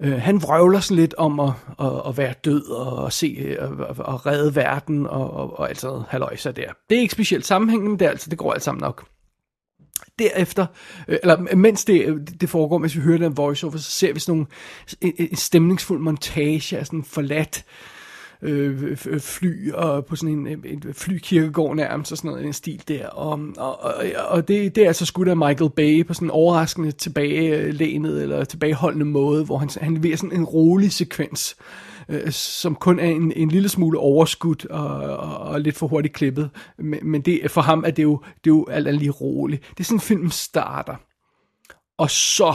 Uh, 0.00 0.12
han 0.12 0.42
vrøvler 0.42 0.80
sådan 0.80 0.96
lidt 0.96 1.14
om 1.14 1.40
at, 1.40 1.52
at, 1.80 2.02
at 2.08 2.16
være 2.16 2.34
død 2.44 2.70
og 2.70 3.06
at 3.06 3.12
se 3.12 3.26
øh, 3.26 3.70
og, 3.70 3.96
og 3.98 4.26
redde 4.26 4.56
verden 4.56 5.06
og, 5.06 5.30
og, 5.30 5.58
og 5.58 5.68
alt 5.68 5.80
sådan 5.80 6.56
der. 6.56 6.72
Det 6.90 6.96
er 6.96 7.00
ikke 7.00 7.12
specielt 7.12 7.46
sammenhængende, 7.46 7.90
men 7.90 7.98
det, 7.98 8.06
er 8.06 8.10
altså, 8.10 8.30
det 8.30 8.38
går 8.38 8.52
alt 8.52 8.62
sammen 8.62 8.80
nok. 8.80 9.06
Derefter, 10.18 10.66
øh, 11.08 11.18
eller 11.22 11.56
mens 11.56 11.84
det, 11.84 12.06
øh, 12.06 12.16
det 12.40 12.48
foregår, 12.48 12.78
mens 12.78 12.96
vi 12.96 13.00
hører 13.00 13.18
den 13.18 13.36
voiceover, 13.36 13.76
så 13.76 13.90
ser 13.90 14.12
vi 14.12 14.20
sådan 14.20 14.32
nogle, 14.32 14.46
en, 15.00 15.28
en 15.30 15.36
stemningsfuld 15.36 16.00
montage 16.00 16.78
af 16.78 16.86
sådan 16.86 17.04
forladt 17.04 17.64
øh, 17.66 17.95
øh, 18.42 18.96
fly, 19.20 19.72
og 19.72 20.06
på 20.06 20.16
sådan 20.16 20.38
en, 20.38 20.46
en, 20.46 20.64
en 20.64 20.94
flykirkegård 20.94 21.76
nærmest, 21.76 22.12
og 22.12 22.18
sådan 22.18 22.30
noget, 22.30 22.46
en 22.46 22.52
stil 22.52 22.82
der. 22.88 23.06
Og, 23.06 23.40
og, 23.56 23.82
og, 23.82 23.94
og 24.28 24.48
det, 24.48 24.76
det 24.76 24.82
er 24.82 24.88
altså 24.88 25.06
skudt 25.06 25.28
af 25.28 25.36
Michael 25.36 25.70
Bay 25.70 26.06
på 26.06 26.14
sådan 26.14 26.26
en 26.26 26.30
overraskende 26.30 26.92
tilbagelænet, 26.92 28.22
eller 28.22 28.44
tilbageholdende 28.44 29.06
måde, 29.06 29.44
hvor 29.44 29.58
han, 29.58 29.68
han 29.80 29.94
leverer 29.94 30.16
sådan 30.16 30.38
en 30.38 30.44
rolig 30.44 30.92
sekvens, 30.92 31.56
øh, 32.08 32.30
som 32.30 32.74
kun 32.74 32.98
er 32.98 33.08
en, 33.08 33.32
en 33.36 33.48
lille 33.48 33.68
smule 33.68 33.98
overskudt 33.98 34.66
og, 34.66 34.86
og, 34.96 35.38
og 35.38 35.60
lidt 35.60 35.76
for 35.76 35.86
hurtigt 35.86 36.14
klippet. 36.14 36.50
Men, 36.78 37.00
men 37.02 37.20
det, 37.20 37.50
for 37.50 37.60
ham 37.60 37.84
er 37.86 37.90
det 37.90 38.02
jo, 38.02 38.20
det 38.44 38.50
er 38.50 38.54
jo 38.54 38.66
alt 38.70 38.88
andet 38.88 39.00
lige 39.00 39.10
roligt. 39.10 39.62
Det 39.70 39.80
er 39.80 39.84
sådan, 39.84 40.00
filmen 40.00 40.30
starter. 40.30 40.94
Og 41.98 42.10
så 42.10 42.54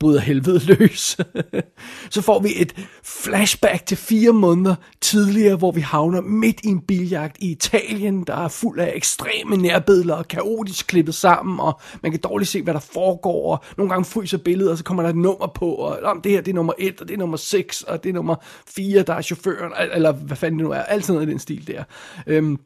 bryder 0.00 0.20
helvede 0.20 0.58
løs. 0.66 1.16
så 2.10 2.22
får 2.22 2.40
vi 2.40 2.48
et 2.56 2.74
flashback 3.04 3.86
til 3.86 3.96
fire 3.96 4.32
måneder 4.32 4.74
tidligere, 5.00 5.56
hvor 5.56 5.72
vi 5.72 5.80
havner 5.80 6.20
midt 6.20 6.60
i 6.64 6.68
en 6.68 6.80
biljagt 6.80 7.36
i 7.40 7.50
Italien, 7.50 8.24
der 8.24 8.36
er 8.36 8.48
fuld 8.48 8.80
af 8.80 8.92
ekstreme 8.94 9.56
nærbilleder 9.56 10.14
og 10.14 10.28
kaotisk 10.28 10.86
klippet 10.86 11.14
sammen, 11.14 11.60
og 11.60 11.80
man 12.02 12.12
kan 12.12 12.20
dårligt 12.20 12.50
se, 12.50 12.62
hvad 12.62 12.74
der 12.74 12.80
foregår, 12.80 13.52
og 13.52 13.64
nogle 13.76 13.90
gange 13.90 14.04
fryser 14.04 14.38
billedet, 14.38 14.72
og 14.72 14.78
så 14.78 14.84
kommer 14.84 15.02
der 15.02 15.10
et 15.10 15.16
nummer 15.16 15.46
på, 15.54 15.70
og 15.70 15.98
om 16.02 16.20
det 16.22 16.32
her 16.32 16.40
det 16.40 16.50
er 16.50 16.54
nummer 16.54 16.72
et, 16.78 17.00
og 17.00 17.08
det 17.08 17.14
er 17.14 17.18
nummer 17.18 17.36
6, 17.36 17.82
og 17.82 18.04
det 18.04 18.10
er 18.10 18.14
nummer 18.14 18.34
4, 18.66 19.02
der 19.02 19.14
er 19.14 19.22
chaufføren, 19.22 19.72
eller 19.94 20.12
hvad 20.12 20.36
fanden 20.36 20.58
det 20.58 20.64
nu 20.64 20.72
er, 20.72 20.78
alt 20.78 21.04
sådan 21.04 21.14
noget 21.14 21.28
i 21.28 21.30
den 21.30 21.38
stil 21.38 21.66
der. 21.66 21.84
Øhm, 22.26 22.58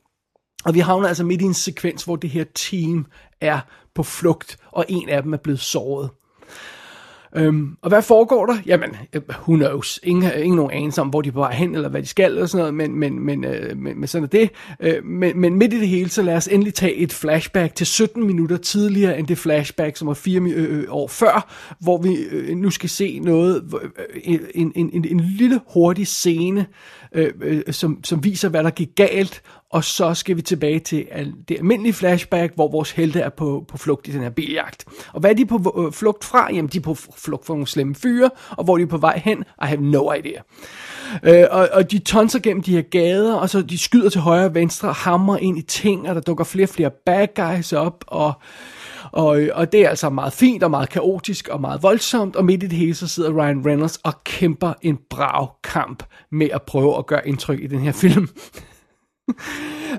og 0.64 0.74
vi 0.74 0.80
havner 0.80 1.08
altså 1.08 1.24
midt 1.24 1.42
i 1.42 1.44
en 1.44 1.54
sekvens, 1.54 2.04
hvor 2.04 2.16
det 2.16 2.30
her 2.30 2.44
team 2.54 3.06
er 3.40 3.60
på 3.94 4.02
flugt, 4.02 4.56
og 4.72 4.84
en 4.88 5.08
af 5.08 5.22
dem 5.22 5.32
er 5.32 5.38
blevet 5.38 5.60
såret. 5.60 6.10
Øhm, 7.36 7.76
og 7.82 7.88
hvad 7.88 8.02
foregår 8.02 8.46
der? 8.46 8.56
Jamen, 8.66 8.96
øh, 9.12 9.22
who 9.28 9.56
knows? 9.56 10.00
Ingen, 10.02 10.24
øh, 10.24 10.40
ingen 10.40 10.56
nogen 10.56 10.70
anelse 10.70 11.00
om, 11.00 11.08
hvor 11.08 11.20
de 11.20 11.28
er 11.28 11.32
på 11.32 11.38
vej 11.38 11.54
hen, 11.54 11.74
eller 11.74 11.88
hvad 11.88 12.02
de 12.02 12.06
skal, 12.06 12.32
eller 12.32 12.46
sådan 12.46 12.58
noget, 12.58 12.74
men, 12.74 12.98
men, 12.98 13.20
men, 13.20 13.44
øh, 13.44 13.76
men, 13.76 14.00
men 14.00 14.06
sådan 14.06 14.24
er 14.24 14.28
det. 14.28 14.50
Øh, 14.80 15.04
men, 15.04 15.40
men 15.40 15.54
midt 15.54 15.72
i 15.72 15.80
det 15.80 15.88
hele, 15.88 16.10
så 16.10 16.22
lad 16.22 16.36
os 16.36 16.48
endelig 16.48 16.74
tage 16.74 16.94
et 16.94 17.12
flashback 17.12 17.74
til 17.74 17.86
17 17.86 18.26
minutter 18.26 18.56
tidligere, 18.56 19.18
end 19.18 19.26
det 19.26 19.38
flashback, 19.38 19.96
som 19.96 20.08
var 20.08 20.14
fire 20.14 20.40
øh, 20.40 20.78
øh, 20.78 20.84
år 20.88 21.08
før, 21.08 21.52
hvor 21.80 22.02
vi 22.02 22.16
øh, 22.30 22.56
nu 22.56 22.70
skal 22.70 22.88
se 22.88 23.18
noget, 23.18 23.64
øh, 23.82 23.90
en, 24.54 24.72
en, 24.74 24.90
en, 24.92 25.04
en 25.04 25.20
lille 25.20 25.60
hurtig 25.74 26.06
scene, 26.06 26.66
øh, 27.14 27.32
øh, 27.42 27.62
som, 27.70 28.04
som 28.04 28.24
viser, 28.24 28.48
hvad 28.48 28.64
der 28.64 28.70
gik 28.70 28.88
galt, 28.96 29.42
og 29.72 29.84
så 29.84 30.14
skal 30.14 30.36
vi 30.36 30.42
tilbage 30.42 30.78
til 30.78 31.06
det 31.48 31.56
almindelige 31.56 31.92
flashback, 31.92 32.54
hvor 32.54 32.70
vores 32.70 32.90
helte 32.90 33.20
er 33.20 33.28
på, 33.28 33.64
på 33.68 33.78
flugt 33.78 34.08
i 34.08 34.12
den 34.12 34.22
her 34.22 34.30
biljagt. 34.30 34.84
Og 35.12 35.20
hvad 35.20 35.30
er 35.30 35.34
de 35.34 35.46
på 35.46 35.84
øh, 35.86 35.92
flugt 35.92 36.24
fra? 36.24 36.52
Jamen, 36.52 36.68
de 36.68 36.78
er 36.78 36.82
på 36.82 36.96
flugt 37.16 37.46
fra 37.46 37.54
nogle 37.54 37.66
slemme 37.66 37.94
fyre, 37.94 38.30
og 38.50 38.64
hvor 38.64 38.76
de 38.76 38.82
er 38.82 38.86
på 38.86 38.96
vej 38.96 39.20
hen, 39.24 39.38
I 39.38 39.66
have 39.66 39.80
no 39.80 40.12
idea. 40.12 40.40
Øh, 41.22 41.46
og, 41.50 41.68
og 41.72 41.90
de 41.90 41.98
tonser 41.98 42.38
gennem 42.38 42.62
de 42.62 42.74
her 42.74 42.82
gader, 42.82 43.34
og 43.34 43.50
så 43.50 43.62
de 43.62 43.78
skyder 43.78 44.10
til 44.10 44.20
højre 44.20 44.44
og 44.44 44.54
venstre, 44.54 44.88
og 44.88 44.94
hamrer 44.94 45.36
ind 45.36 45.58
i 45.58 45.62
ting, 45.62 46.08
og 46.08 46.14
der 46.14 46.20
dukker 46.20 46.44
flere 46.44 46.64
og 46.64 46.68
flere 46.68 46.90
bad 47.06 47.26
guys 47.36 47.72
op, 47.72 48.04
og 48.06 48.32
og, 49.12 49.42
og 49.52 49.72
det 49.72 49.80
er 49.80 49.88
altså 49.88 50.10
meget 50.10 50.32
fint 50.32 50.62
og 50.62 50.70
meget 50.70 50.88
kaotisk 50.88 51.48
og 51.48 51.60
meget 51.60 51.82
voldsomt, 51.82 52.36
og 52.36 52.44
midt 52.44 52.62
i 52.62 52.66
det 52.66 52.78
hele 52.78 52.94
så 52.94 53.08
sidder 53.08 53.32
Ryan 53.32 53.66
Reynolds 53.66 53.96
og 53.96 54.24
kæmper 54.24 54.72
en 54.82 54.98
brav 55.10 55.50
kamp 55.64 56.02
med 56.30 56.48
at 56.52 56.62
prøve 56.62 56.98
at 56.98 57.06
gøre 57.06 57.28
indtryk 57.28 57.60
i 57.60 57.66
den 57.66 57.80
her 57.80 57.92
film. 57.92 58.28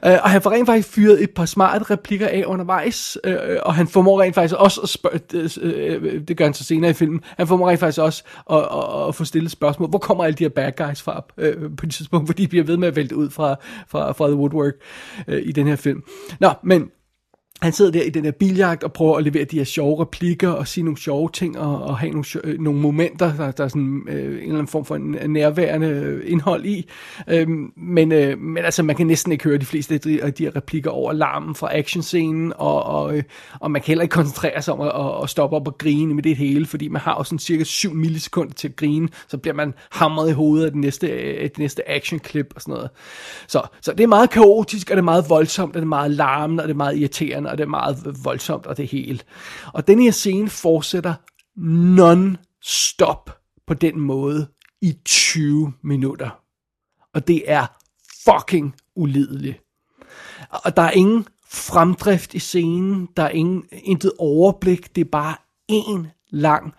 Øh, 0.05 0.17
og 0.23 0.29
han 0.29 0.41
får 0.41 0.51
rent 0.51 0.65
faktisk 0.65 0.89
fyret 0.89 1.23
et 1.23 1.29
par 1.29 1.45
smarte 1.45 1.85
replikker 1.91 2.27
af 2.27 2.43
undervejs, 2.47 3.17
øh, 3.23 3.37
og 3.63 3.75
han 3.75 3.87
formår 3.87 4.21
rent 4.21 4.35
faktisk 4.35 4.55
også 4.57 4.81
at 4.81 4.89
spørge, 4.89 5.19
det, 5.31 5.57
øh, 5.61 6.21
det 6.27 6.37
gør 6.37 6.45
han 6.45 6.53
så 6.53 6.63
senere 6.63 6.91
i 6.91 6.93
filmen, 6.93 7.21
han 7.37 7.47
formår 7.47 7.69
rent 7.69 7.79
faktisk 7.79 8.01
også 8.01 8.23
at, 8.49 8.57
at, 8.57 9.07
at 9.07 9.15
få 9.15 9.25
stillet 9.25 9.51
spørgsmål, 9.51 9.89
hvor 9.89 9.99
kommer 9.99 10.23
alle 10.23 10.35
de 10.35 10.43
her 10.43 10.49
bad 10.49 10.71
guys 10.71 11.01
fra 11.01 11.23
øh, 11.37 11.55
på 11.77 11.85
et 11.85 11.91
tidspunkt, 11.91 12.27
fordi 12.29 12.43
de 12.43 12.47
bliver 12.47 12.63
ved 12.65 12.77
med 12.77 12.87
at 12.87 12.95
vælte 12.95 13.15
ud 13.15 13.29
fra, 13.29 13.55
fra, 13.87 14.11
fra 14.11 14.27
The 14.27 14.35
Woodwork 14.35 14.73
øh, 15.27 15.41
i 15.45 15.51
den 15.51 15.67
her 15.67 15.75
film. 15.75 16.03
Nå, 16.39 16.49
men 16.63 16.89
han 17.63 17.73
sidder 17.73 17.91
der 17.91 18.01
i 18.01 18.09
den 18.09 18.23
her 18.23 18.31
biljagt 18.31 18.83
og 18.83 18.93
prøver 18.93 19.17
at 19.17 19.23
levere 19.23 19.43
de 19.43 19.57
her 19.57 19.63
sjove 19.63 20.01
replikker 20.01 20.49
og 20.49 20.67
sige 20.67 20.83
nogle 20.83 20.97
sjove 20.97 21.29
ting 21.29 21.59
og, 21.59 21.83
og 21.83 21.97
have 21.97 22.11
nogle, 22.11 22.25
øh, 22.43 22.59
nogle 22.59 22.79
momenter, 22.79 23.35
der, 23.35 23.51
der 23.51 23.63
er 23.63 23.67
sådan 23.67 24.01
øh, 24.07 24.15
en 24.15 24.37
eller 24.37 24.53
anden 24.53 24.67
form 24.67 24.85
for 24.85 24.95
en, 24.95 25.15
øh, 25.15 25.27
nærværende 25.27 25.87
øh, 25.87 26.21
indhold 26.31 26.65
i. 26.65 26.89
Øhm, 27.27 27.73
men, 27.77 28.11
øh, 28.11 28.39
men 28.39 28.65
altså, 28.65 28.83
man 28.83 28.95
kan 28.95 29.07
næsten 29.07 29.31
ikke 29.31 29.43
høre 29.43 29.57
de 29.57 29.65
fleste 29.65 29.93
af 29.93 30.01
de, 30.01 30.23
af 30.23 30.33
de 30.33 30.43
her 30.43 30.55
replikker 30.55 30.91
over 30.91 31.13
larmen 31.13 31.55
fra 31.55 31.77
actionscenen, 31.77 32.53
og, 32.55 32.83
og, 32.83 33.17
øh, 33.17 33.23
og 33.59 33.71
man 33.71 33.81
kan 33.81 33.87
heller 33.87 34.01
ikke 34.01 34.13
koncentrere 34.13 34.61
sig 34.61 34.73
om 34.73 34.81
at, 34.81 34.87
at, 34.87 35.23
at 35.23 35.29
stoppe 35.29 35.55
op 35.55 35.67
og 35.67 35.77
grine 35.77 36.13
med 36.13 36.23
det 36.23 36.35
hele, 36.35 36.65
fordi 36.65 36.87
man 36.87 37.01
har 37.01 37.15
jo 37.17 37.23
sådan 37.23 37.39
cirka 37.39 37.63
7 37.63 37.93
millisekunder 37.93 38.53
til 38.53 38.67
at 38.67 38.75
grine, 38.75 39.09
så 39.27 39.37
bliver 39.37 39.55
man 39.55 39.73
hamret 39.91 40.29
i 40.29 40.33
hovedet 40.33 40.65
af 40.65 40.71
det 40.71 40.79
næste, 40.79 41.11
af 41.11 41.49
det 41.49 41.59
næste 41.59 41.89
actionklip 41.89 42.53
og 42.55 42.61
sådan 42.61 42.73
noget. 42.73 42.89
Så, 43.47 43.61
så 43.81 43.91
det 43.91 44.03
er 44.03 44.07
meget 44.07 44.29
kaotisk, 44.29 44.89
og 44.89 44.95
det 44.95 45.01
er 45.01 45.05
meget 45.05 45.25
voldsomt, 45.29 45.75
og 45.75 45.81
det 45.81 45.85
er 45.85 45.89
meget 45.89 46.11
larmende, 46.11 46.63
og 46.63 46.67
det 46.67 46.73
er 46.73 46.77
meget 46.77 46.97
irriterende, 46.97 47.52
og 47.53 47.57
det 47.57 47.63
er 47.63 47.69
meget 47.69 48.17
voldsomt, 48.23 48.65
og 48.65 48.77
det 48.77 48.87
hele. 48.87 49.19
Og 49.73 49.87
den 49.87 50.01
her 50.01 50.11
scene 50.11 50.49
fortsætter 50.49 51.13
non-stop 51.55 53.39
på 53.67 53.73
den 53.73 53.99
måde 53.99 54.47
i 54.81 54.97
20 55.05 55.73
minutter. 55.81 56.29
Og 57.13 57.27
det 57.27 57.51
er 57.51 57.65
fucking 58.25 58.75
ulideligt. 58.95 59.61
Og 60.49 60.75
der 60.75 60.81
er 60.81 60.91
ingen 60.91 61.27
fremdrift 61.49 62.33
i 62.33 62.39
scenen, 62.39 63.09
der 63.17 63.23
er 63.23 63.29
ingen, 63.29 63.63
intet 63.71 64.11
overblik, 64.19 64.95
det 64.95 65.01
er 65.01 65.09
bare 65.11 65.35
en 65.67 66.07
lang, 66.29 66.73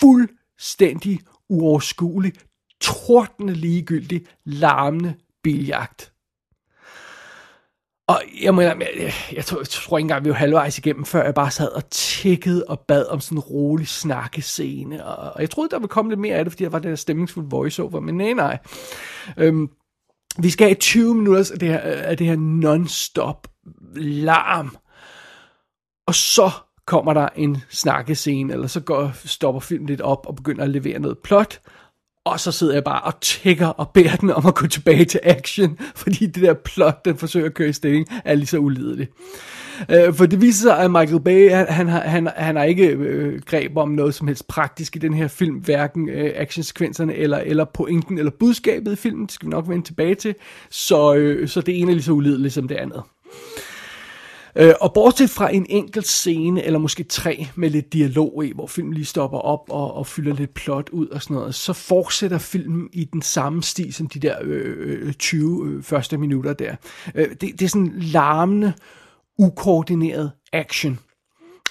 fuldstændig 0.00 1.20
uoverskuelig, 1.48 2.32
tordende 2.80 3.54
ligegyldig, 3.54 4.26
larmende 4.44 5.14
biljagt. 5.42 6.12
Og 8.10 8.22
jeg, 8.42 8.54
må, 8.54 8.60
jeg, 8.60 8.76
jeg, 8.98 9.12
jeg, 9.32 9.44
tror, 9.44 9.58
jeg 9.58 9.68
tror 9.68 9.98
ikke 9.98 10.04
engang, 10.04 10.24
vi 10.24 10.30
var 10.30 10.36
halvvejs 10.36 10.78
igennem, 10.78 11.04
før 11.04 11.24
jeg 11.24 11.34
bare 11.34 11.50
sad 11.50 11.68
og 11.68 11.90
tækkede 11.90 12.64
og 12.68 12.80
bad 12.80 13.06
om 13.06 13.20
sådan 13.20 13.38
en 13.38 13.42
rolig 13.42 13.88
snakkescene. 13.88 15.06
Og, 15.06 15.32
og 15.34 15.40
jeg 15.40 15.50
troede, 15.50 15.70
der 15.70 15.78
ville 15.78 15.88
komme 15.88 16.10
lidt 16.10 16.20
mere 16.20 16.34
af 16.34 16.44
det, 16.44 16.52
fordi 16.52 16.64
der 16.64 16.70
var 16.70 16.78
den 16.78 16.90
der 16.90 16.96
stemningsfulde 16.96 17.50
voiceover, 17.50 18.00
men 18.00 18.16
nej, 18.16 18.32
nej. 18.32 18.58
Øhm, 19.36 19.70
vi 20.38 20.50
skal 20.50 20.66
have 20.66 20.74
20 20.74 21.14
minutter 21.14 21.50
af 21.52 21.58
det 21.58 21.68
her, 21.68 21.78
af 21.80 22.16
det 22.16 22.26
her 22.26 22.36
non-stop 22.36 23.48
larm. 23.96 24.76
Og 26.06 26.14
så 26.14 26.50
kommer 26.86 27.12
der 27.12 27.28
en 27.36 27.58
snakkescene, 27.68 28.52
eller 28.52 28.66
så 28.66 28.80
går, 28.80 29.12
stopper 29.24 29.60
filmen 29.60 29.86
lidt 29.86 30.00
op 30.00 30.26
og 30.26 30.36
begynder 30.36 30.64
at 30.64 30.70
levere 30.70 30.98
noget 30.98 31.18
plot. 31.18 31.60
Og 32.24 32.40
så 32.40 32.52
sidder 32.52 32.72
jeg 32.72 32.84
bare 32.84 33.00
og 33.00 33.20
tækker 33.20 33.66
og 33.66 33.90
beder 33.94 34.16
den 34.16 34.30
om 34.30 34.46
at 34.46 34.54
gå 34.54 34.66
tilbage 34.66 35.04
til 35.04 35.20
action, 35.22 35.78
fordi 36.02 36.26
det 36.26 36.42
der 36.42 36.54
plot, 36.54 37.04
den 37.04 37.16
forsøger 37.16 37.46
at 37.46 37.54
køre 37.54 37.68
i 37.68 37.72
stilling, 37.72 38.06
er 38.24 38.34
lige 38.34 38.46
så 38.46 38.58
ulideligt. 38.58 39.10
Øh, 39.90 40.14
for 40.14 40.26
det 40.26 40.40
viser 40.40 40.62
sig, 40.62 40.78
at 40.78 40.90
Michael 40.90 41.20
Bay, 41.20 41.50
han, 41.50 41.66
han, 41.68 41.88
han, 41.88 42.28
han 42.36 42.56
har 42.56 42.64
ikke 42.64 42.86
øh, 42.86 43.40
greb 43.42 43.76
om 43.76 43.88
noget 43.88 44.14
som 44.14 44.26
helst 44.26 44.48
praktisk 44.48 44.96
i 44.96 44.98
den 44.98 45.14
her 45.14 45.28
film, 45.28 45.56
hverken 45.56 46.08
øh, 46.08 46.32
actionsekvenserne 46.34 47.14
eller, 47.14 47.38
eller 47.38 47.64
pointen 47.64 48.18
eller 48.18 48.32
budskabet 48.40 48.92
i 48.92 48.96
filmen, 48.96 49.26
det 49.26 49.32
skal 49.32 49.46
vi 49.46 49.50
nok 49.50 49.68
vende 49.68 49.86
tilbage 49.86 50.14
til, 50.14 50.34
så, 50.70 51.14
øh, 51.14 51.48
så 51.48 51.60
det 51.60 51.80
ene 51.80 51.90
er 51.90 51.94
lige 51.94 52.04
så 52.04 52.12
ulideligt 52.12 52.54
som 52.54 52.68
det 52.68 52.74
andet. 52.74 53.02
Øh, 54.56 54.74
og 54.80 54.92
bortset 54.94 55.30
fra 55.30 55.54
en 55.54 55.66
enkelt 55.68 56.06
scene, 56.06 56.62
eller 56.64 56.78
måske 56.78 57.04
tre, 57.04 57.46
med 57.54 57.70
lidt 57.70 57.92
dialog 57.92 58.44
i, 58.44 58.52
hvor 58.54 58.66
filmen 58.66 58.94
lige 58.94 59.04
stopper 59.04 59.38
op 59.38 59.64
og, 59.68 59.94
og 59.94 60.06
fylder 60.06 60.34
lidt 60.34 60.54
plot 60.54 60.88
ud 60.88 61.06
og 61.06 61.22
sådan 61.22 61.34
noget, 61.34 61.54
så 61.54 61.72
fortsætter 61.72 62.38
filmen 62.38 62.88
i 62.92 63.04
den 63.04 63.22
samme 63.22 63.62
stil 63.62 63.94
som 63.94 64.06
de 64.06 64.18
der 64.18 64.36
øh, 64.42 64.74
øh, 64.76 65.08
øh 65.08 65.12
20 65.12 65.66
øh, 65.66 65.82
første 65.82 66.18
minutter 66.18 66.52
der. 66.52 66.74
Øh, 67.14 67.28
det, 67.28 67.40
det 67.40 67.62
er 67.62 67.68
sådan 67.68 67.92
larmende, 67.96 68.72
ukoordineret 69.38 70.32
action. 70.52 70.98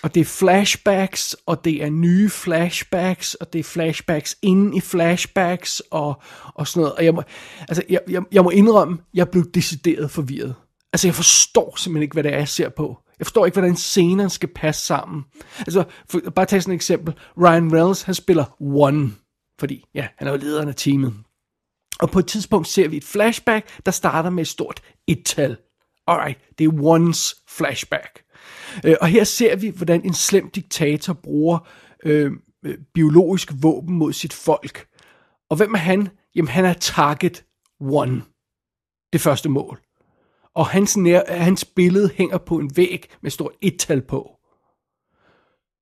Og 0.03 0.15
det 0.15 0.21
er 0.21 0.25
flashbacks, 0.25 1.35
og 1.45 1.65
det 1.65 1.83
er 1.83 1.89
nye 1.89 2.29
flashbacks, 2.29 3.33
og 3.33 3.53
det 3.53 3.59
er 3.59 3.63
flashbacks 3.63 4.37
inden 4.41 4.73
i 4.73 4.81
flashbacks, 4.81 5.81
og, 5.91 6.21
og 6.55 6.67
sådan 6.67 6.81
noget. 6.81 6.95
Og 6.95 7.05
jeg 7.05 7.13
må, 7.13 7.23
altså, 7.59 7.83
jeg, 7.89 7.99
jeg, 8.09 8.21
jeg 8.31 8.43
må 8.43 8.49
indrømme, 8.49 8.97
jeg 9.13 9.29
blev 9.29 9.51
decideret 9.53 10.11
forvirret. 10.11 10.55
Altså, 10.93 11.07
jeg 11.07 11.15
forstår 11.15 11.75
simpelthen 11.77 12.03
ikke, 12.03 12.13
hvad 12.13 12.23
det 12.23 12.33
er, 12.33 12.37
jeg 12.37 12.47
ser 12.47 12.69
på. 12.69 12.97
Jeg 13.19 13.25
forstår 13.25 13.45
ikke, 13.45 13.55
hvordan 13.55 13.75
scenerne 13.75 14.29
skal 14.29 14.49
passe 14.55 14.85
sammen. 14.85 15.23
Altså, 15.57 15.83
for, 16.09 16.19
bare 16.35 16.45
tage 16.45 16.61
sådan 16.61 16.71
et 16.71 16.75
eksempel. 16.75 17.13
Ryan 17.37 17.73
Reynolds, 17.73 18.01
han 18.01 18.15
spiller 18.15 18.57
One, 18.61 19.11
fordi, 19.59 19.85
ja, 19.93 20.07
han 20.17 20.27
er 20.27 20.31
jo 20.31 20.37
lederen 20.37 20.69
af 20.69 20.75
teamet. 20.75 21.13
Og 21.99 22.09
på 22.09 22.19
et 22.19 22.27
tidspunkt 22.27 22.67
ser 22.67 22.87
vi 22.87 22.97
et 22.97 23.03
flashback, 23.03 23.85
der 23.85 23.91
starter 23.91 24.29
med 24.29 24.41
et 24.41 24.47
stort 24.47 24.81
et-tal. 25.07 25.57
Alright, 26.07 26.39
det 26.57 26.65
er 26.65 26.83
Ones 26.83 27.35
flashback. 27.49 28.23
Øh, 28.85 28.95
og 29.01 29.07
her 29.07 29.23
ser 29.23 29.55
vi, 29.55 29.69
hvordan 29.69 30.05
en 30.05 30.13
slem 30.13 30.49
diktator 30.49 31.13
bruger 31.13 31.67
øh, 32.05 32.31
øh, 32.65 32.77
biologisk 32.93 33.51
våben 33.61 33.95
mod 33.95 34.13
sit 34.13 34.33
folk. 34.33 34.87
Og 35.49 35.57
hvem 35.57 35.73
er 35.73 35.77
han? 35.77 36.09
Jamen, 36.35 36.49
han 36.49 36.65
er 36.65 36.73
target 36.73 37.45
one. 37.79 38.21
Det 39.13 39.21
første 39.21 39.49
mål. 39.49 39.79
Og 40.55 40.67
hans, 40.67 40.97
nær, 40.97 41.21
hans 41.27 41.65
billede 41.65 42.09
hænger 42.15 42.37
på 42.37 42.57
en 42.57 42.71
væg 42.75 43.11
med 43.21 43.31
stort 43.31 43.51
et-tal 43.61 44.01
på. 44.01 44.31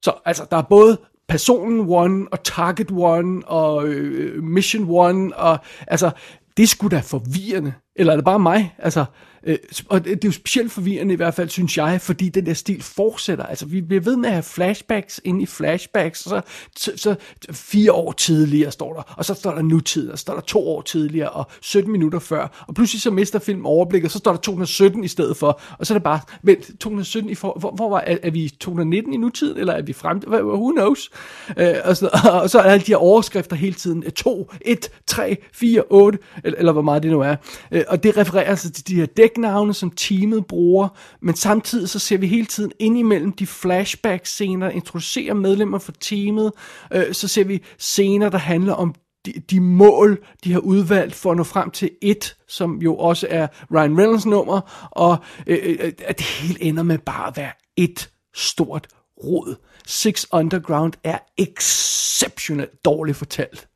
Så 0.02 0.14
altså, 0.26 0.48
der 0.52 0.58
er 0.58 0.62
både 0.70 1.02
personen 1.28 1.86
one, 1.90 2.28
og 2.32 2.44
target 2.44 2.92
one, 2.92 3.48
og 3.48 3.88
øh, 3.88 4.36
øh 4.36 4.44
mission 4.44 4.86
one, 4.90 5.36
og 5.36 5.60
altså, 5.88 6.12
det 6.58 6.70
skulle 6.70 6.90
sgu 6.90 6.96
da 6.96 7.02
forvirrende. 7.02 7.74
Eller 7.98 8.14
er 8.14 8.18
det 8.18 8.26
bare 8.26 8.40
mig? 8.40 8.76
Altså, 8.78 9.06
øh, 9.44 9.58
og 9.90 10.06
det, 10.06 10.06
det 10.06 10.24
er 10.24 10.28
jo 10.28 10.32
specielt 10.32 10.72
forvirrende 10.72 11.14
i 11.14 11.18
hvert 11.18 11.34
fald, 11.34 11.50
synes 11.50 11.78
jeg, 11.78 12.02
fordi 12.02 12.30
den 12.30 12.46
der 12.46 12.54
stil 12.54 12.84
fortsætter. 12.84 13.46
Altså, 13.46 13.66
vi 13.66 13.82
bliver 13.82 14.02
ved 14.02 14.18
med 14.18 14.30
at 14.30 14.34
have 14.34 14.44
flashbacks 14.44 15.22
ind 15.24 15.42
i 15.42 15.46
flashbacks, 15.46 16.26
og 16.26 16.30
så, 16.30 16.42
så, 16.76 16.92
så 16.98 17.16
fire 17.52 17.92
år 17.92 18.12
tidligere 18.12 18.72
står 18.72 18.94
der, 18.94 19.02
og 19.18 19.26
så 19.26 19.34
står 19.34 19.52
der 19.52 19.62
nutid, 19.62 20.10
og 20.10 20.18
så 20.18 20.22
står 20.22 20.34
der 20.34 20.42
to 20.42 20.68
år 20.68 20.82
tidligere, 20.82 21.30
og 21.30 21.46
17 21.62 21.92
minutter 21.92 22.20
før, 22.20 22.66
og 22.68 22.76
pludselig 22.76 23.02
så 23.02 23.12
mister 23.12 23.40
film 23.40 23.66
overblik, 23.66 24.04
og 24.04 24.12
så 24.12 24.18
står 24.18 24.32
der 24.32 24.40
217 24.40 25.04
i 25.04 25.08
stedet 25.08 25.38
for, 25.38 25.62
og 25.80 25.88
så 25.88 25.94
er 25.94 25.98
det 25.98 26.04
bare, 26.04 26.20
vent, 26.44 26.80
217 26.80 27.32
i 27.32 27.36
for, 27.36 27.58
hvor, 27.60 27.72
hvor 27.72 27.90
var, 27.90 28.00
er, 28.00 28.18
er 28.24 28.32
vi 28.32 28.50
219 28.60 29.14
i 29.14 29.18
nutiden, 29.18 29.58
eller 29.58 29.74
er 29.74 29.82
vi 29.82 29.94
frem, 29.94 30.22
who 30.28 30.72
knows? 30.72 31.10
Øh, 31.58 31.76
og, 31.84 31.98
så, 31.98 32.10
og 32.44 32.50
så 32.50 32.60
er 32.60 32.64
alle 32.64 32.86
de 32.86 32.92
her 32.92 32.98
overskrifter 32.98 33.56
hele 33.56 33.76
tiden, 33.76 34.12
2, 34.12 34.52
1, 34.62 34.92
3, 35.08 35.38
4, 35.54 35.84
8, 35.90 36.20
eller, 36.44 36.60
eller 36.60 36.72
hvor 36.72 36.82
meget 36.82 37.04
det 37.04 37.12
nu 37.12 37.22
er. 37.22 37.36
Øh, 37.72 37.84
og 37.88 38.04
det 38.04 38.18
refererer 38.18 38.56
sig 38.56 38.74
til 38.74 38.88
de 38.88 38.96
her 38.96 39.06
dæknavne, 39.06 39.74
som 39.74 39.92
teamet 39.92 40.46
bruger, 40.46 40.88
men 41.22 41.36
samtidig 41.36 41.90
så 41.90 42.00
ser 42.00 42.18
vi 42.18 42.28
hele 42.28 42.46
tiden 42.46 42.72
ind 42.80 42.98
imellem 42.98 43.32
de 43.32 43.48
flashback-scener, 43.48 44.70
introducerer 44.70 45.34
medlemmer 45.34 45.78
for 45.78 45.92
teamet, 45.92 46.52
øh, 46.94 47.14
så 47.14 47.28
ser 47.28 47.44
vi 47.44 47.64
scener, 47.78 48.30
der 48.30 48.38
handler 48.38 48.74
om 48.74 48.96
de, 49.26 49.34
de 49.50 49.60
mål, 49.60 50.26
de 50.44 50.54
har 50.54 50.60
udvalgt 50.60 51.16
for 51.16 51.32
at 51.32 51.38
nå 51.38 51.44
frem 51.44 51.72
til 51.72 51.90
et, 52.02 52.36
som 52.48 52.82
jo 52.82 52.98
også 52.98 53.28
er 53.30 53.48
Ryan 53.74 53.98
Reynolds 53.98 54.26
nummer, 54.26 54.90
og 54.92 55.18
øh, 55.48 55.60
øh, 55.64 55.92
at 56.06 56.18
det 56.18 56.26
hele 56.26 56.64
ender 56.64 56.84
med 56.84 56.98
bare 56.98 57.28
at 57.28 57.38
være 57.38 57.52
et 57.78 58.10
stort 58.36 58.88
rod. 59.24 59.56
Six 59.86 60.26
Underground 60.34 60.94
er 61.04 61.18
exceptionelt 61.38 62.86
dårligt 62.86 63.18
fortalt. 63.18 63.68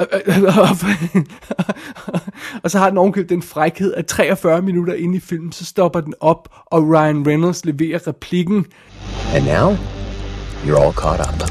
og 2.62 2.70
så 2.70 2.78
har 2.78 2.88
den 2.88 2.98
ovenkøbt 2.98 3.28
den 3.28 3.42
frækhed, 3.42 3.94
at 3.94 4.06
43 4.06 4.62
minutter 4.62 4.94
inde 4.94 5.16
i 5.16 5.20
filmen, 5.20 5.52
så 5.52 5.64
stopper 5.64 6.00
den 6.00 6.14
op, 6.20 6.48
og 6.66 6.82
Ryan 6.82 7.26
Reynolds 7.26 7.64
leverer 7.64 8.06
replikken. 8.06 8.66
And 9.34 9.44
now, 9.44 9.76
you're 10.64 10.82
all 10.82 10.92
caught 10.92 11.20
up. 11.20 11.50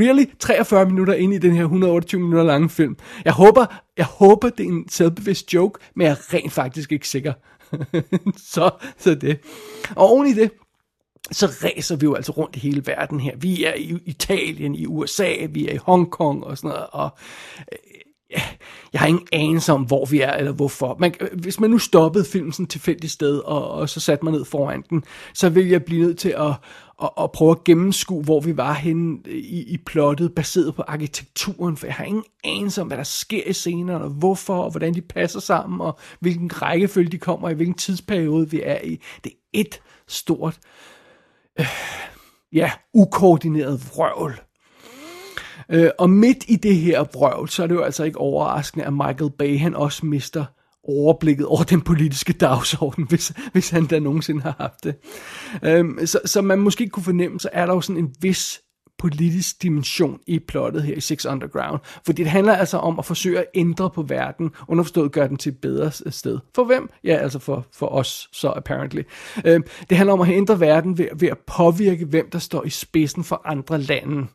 Really? 0.00 0.24
43 0.38 0.86
minutter 0.86 1.14
ind 1.14 1.34
i 1.34 1.38
den 1.38 1.54
her 1.54 1.62
128 1.62 2.20
minutter 2.20 2.44
lange 2.44 2.70
film. 2.70 2.96
Jeg 3.24 3.32
håber, 3.32 3.66
jeg 3.96 4.06
håber 4.06 4.48
det 4.48 4.66
er 4.66 4.70
en 4.70 4.88
selvbevidst 4.88 5.54
joke, 5.54 5.80
men 5.96 6.06
jeg 6.06 6.10
er 6.10 6.34
rent 6.34 6.52
faktisk 6.52 6.92
ikke 6.92 7.08
sikker. 7.08 7.32
så, 8.52 8.70
så 8.98 9.14
det. 9.14 9.38
Og 9.96 10.10
oven 10.10 10.26
i 10.26 10.32
det, 10.32 10.50
så 11.30 11.46
ræser 11.46 11.96
vi 11.96 12.04
jo 12.04 12.14
altså 12.14 12.32
rundt 12.32 12.56
i 12.56 12.58
hele 12.58 12.86
verden 12.86 13.20
her. 13.20 13.36
Vi 13.36 13.64
er 13.64 13.74
i 13.74 13.98
Italien, 14.04 14.74
i 14.74 14.86
USA, 14.86 15.34
vi 15.50 15.68
er 15.68 15.72
i 15.72 15.78
Hongkong 15.82 16.44
og 16.44 16.58
sådan 16.58 16.68
noget, 16.68 16.86
og 16.92 17.10
øh, 17.72 17.78
jeg 18.92 19.00
har 19.00 19.06
ingen 19.06 19.28
anelse 19.32 19.72
om, 19.72 19.82
hvor 19.82 20.04
vi 20.04 20.20
er, 20.20 20.32
eller 20.32 20.52
hvorfor. 20.52 20.96
Man, 21.00 21.14
øh, 21.20 21.40
hvis 21.40 21.60
man 21.60 21.70
nu 21.70 21.78
stoppede 21.78 22.24
filmen 22.24 22.52
sådan 22.52 22.64
et 22.64 22.70
tilfældigt 22.70 23.12
sted, 23.12 23.38
og, 23.38 23.70
og 23.70 23.88
så 23.88 24.00
satte 24.00 24.24
mig 24.24 24.32
ned 24.32 24.44
foran 24.44 24.84
den, 24.90 25.04
så 25.34 25.48
ville 25.48 25.70
jeg 25.70 25.84
blive 25.84 26.02
nødt 26.02 26.18
til 26.18 26.28
at, 26.28 26.52
at, 27.02 27.10
at 27.20 27.32
prøve 27.32 27.50
at 27.50 27.64
gennemskue, 27.64 28.22
hvor 28.22 28.40
vi 28.40 28.56
var 28.56 28.72
henne 28.72 29.18
øh, 29.26 29.34
i, 29.34 29.62
i 29.62 29.76
plottet, 29.76 30.34
baseret 30.34 30.74
på 30.74 30.82
arkitekturen, 30.82 31.76
for 31.76 31.86
jeg 31.86 31.94
har 31.94 32.04
ingen 32.04 32.24
anelse 32.44 32.80
om, 32.80 32.86
hvad 32.86 32.96
der 32.96 33.04
sker 33.04 33.42
i 33.46 33.52
scenerne, 33.52 34.04
og 34.04 34.10
hvorfor, 34.10 34.62
og 34.62 34.70
hvordan 34.70 34.94
de 34.94 35.02
passer 35.02 35.40
sammen, 35.40 35.80
og 35.80 35.98
hvilken 36.20 36.62
rækkefølge 36.62 37.10
de 37.10 37.18
kommer 37.18 37.48
i, 37.48 37.54
hvilken 37.54 37.74
tidsperiode 37.74 38.50
vi 38.50 38.62
er 38.64 38.80
i. 38.84 39.00
Det 39.24 39.32
er 39.32 39.36
et 39.52 39.80
stort 40.08 40.58
øh, 41.60 41.66
ja, 42.52 42.70
ukoordineret 42.94 43.80
vrøvl. 43.90 44.40
Øh, 45.70 45.90
og 45.98 46.10
midt 46.10 46.44
i 46.48 46.56
det 46.56 46.76
her 46.76 47.04
vrøvl, 47.14 47.48
så 47.48 47.62
er 47.62 47.66
det 47.66 47.74
jo 47.74 47.82
altså 47.82 48.04
ikke 48.04 48.18
overraskende, 48.18 48.84
at 48.84 48.92
Michael 48.92 49.30
Bay, 49.38 49.58
han 49.58 49.74
også 49.74 50.06
mister 50.06 50.44
overblikket 50.84 51.46
over 51.46 51.62
den 51.62 51.80
politiske 51.80 52.32
dagsorden, 52.32 53.06
hvis, 53.08 53.32
hvis 53.52 53.70
han 53.70 53.86
da 53.86 53.98
nogensinde 53.98 54.42
har 54.42 54.54
haft 54.58 54.84
det. 54.84 54.94
Øhm, 55.62 56.06
så, 56.06 56.20
så 56.24 56.42
man 56.42 56.58
måske 56.58 56.88
kunne 56.88 57.04
fornemme, 57.04 57.40
så 57.40 57.48
er 57.52 57.66
der 57.66 57.74
jo 57.74 57.80
sådan 57.80 58.04
en 58.04 58.14
vis 58.20 58.60
politisk 58.98 59.62
dimension 59.62 60.20
i 60.26 60.38
plottet 60.38 60.82
her 60.82 60.94
i 60.94 61.00
Six 61.00 61.26
Underground. 61.26 61.80
Fordi 62.06 62.22
det 62.22 62.30
handler 62.30 62.56
altså 62.56 62.78
om 62.78 62.98
at 62.98 63.04
forsøge 63.04 63.38
at 63.38 63.46
ændre 63.54 63.90
på 63.90 64.02
verden, 64.02 64.50
underforstået 64.68 65.12
gøre 65.12 65.28
den 65.28 65.36
til 65.36 65.50
et 65.50 65.58
bedre 65.58 65.90
sted. 65.90 66.38
For 66.54 66.64
hvem? 66.64 66.90
Ja, 67.04 67.16
altså 67.16 67.38
for, 67.38 67.66
for 67.74 67.86
os, 67.86 68.28
så 68.32 68.52
apparently. 68.56 69.02
Øh, 69.44 69.60
det 69.90 69.96
handler 69.96 70.12
om 70.12 70.20
at 70.20 70.28
ændre 70.28 70.60
verden 70.60 70.98
ved, 70.98 71.08
ved 71.14 71.28
at 71.28 71.38
påvirke, 71.38 72.04
hvem 72.04 72.30
der 72.30 72.38
står 72.38 72.64
i 72.64 72.70
spidsen 72.70 73.24
for 73.24 73.42
andre 73.44 73.78
lande. 73.78 74.26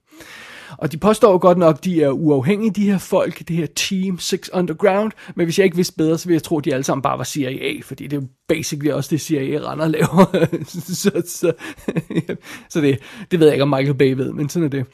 Og 0.78 0.92
de 0.92 0.98
påstår 0.98 1.38
godt 1.38 1.58
nok, 1.58 1.84
de 1.84 2.04
er 2.04 2.10
uafhængige, 2.10 2.72
de 2.72 2.92
her 2.92 2.98
folk, 2.98 3.48
det 3.48 3.56
her 3.56 3.66
Team 3.66 4.20
Six 4.20 4.50
Underground, 4.54 5.12
men 5.36 5.46
hvis 5.46 5.60
jeg 5.60 5.66
ikke 5.66 5.76
vidste 5.76 5.96
bedre, 5.98 6.18
så 6.18 6.28
ville 6.28 6.36
jeg 6.36 6.44
tro, 6.44 6.58
at 6.58 6.66
de 6.66 6.74
alle 6.74 6.84
sammen 6.84 7.02
bare 7.02 7.18
var 7.18 7.24
CIA, 7.24 7.80
fordi 7.84 8.04
det 8.04 8.18
er 8.18 8.22
jo 8.22 8.28
basically 8.48 8.92
også 8.92 9.10
det, 9.10 9.22
CIA 9.22 9.72
render 9.72 9.88
laver. 9.88 10.48
så 10.66 11.24
så, 11.26 11.54
så 12.70 12.82
det, 12.82 13.00
det 13.32 13.40
ved 13.40 13.48
jeg 13.48 13.56
ikke, 13.56 13.64
om 13.64 13.70
Michael 13.70 13.98
Bay 13.98 14.14
ved, 14.14 14.34
men 14.34 14.50
sådan 14.50 14.66
er 14.66 14.70
det. 14.70 14.86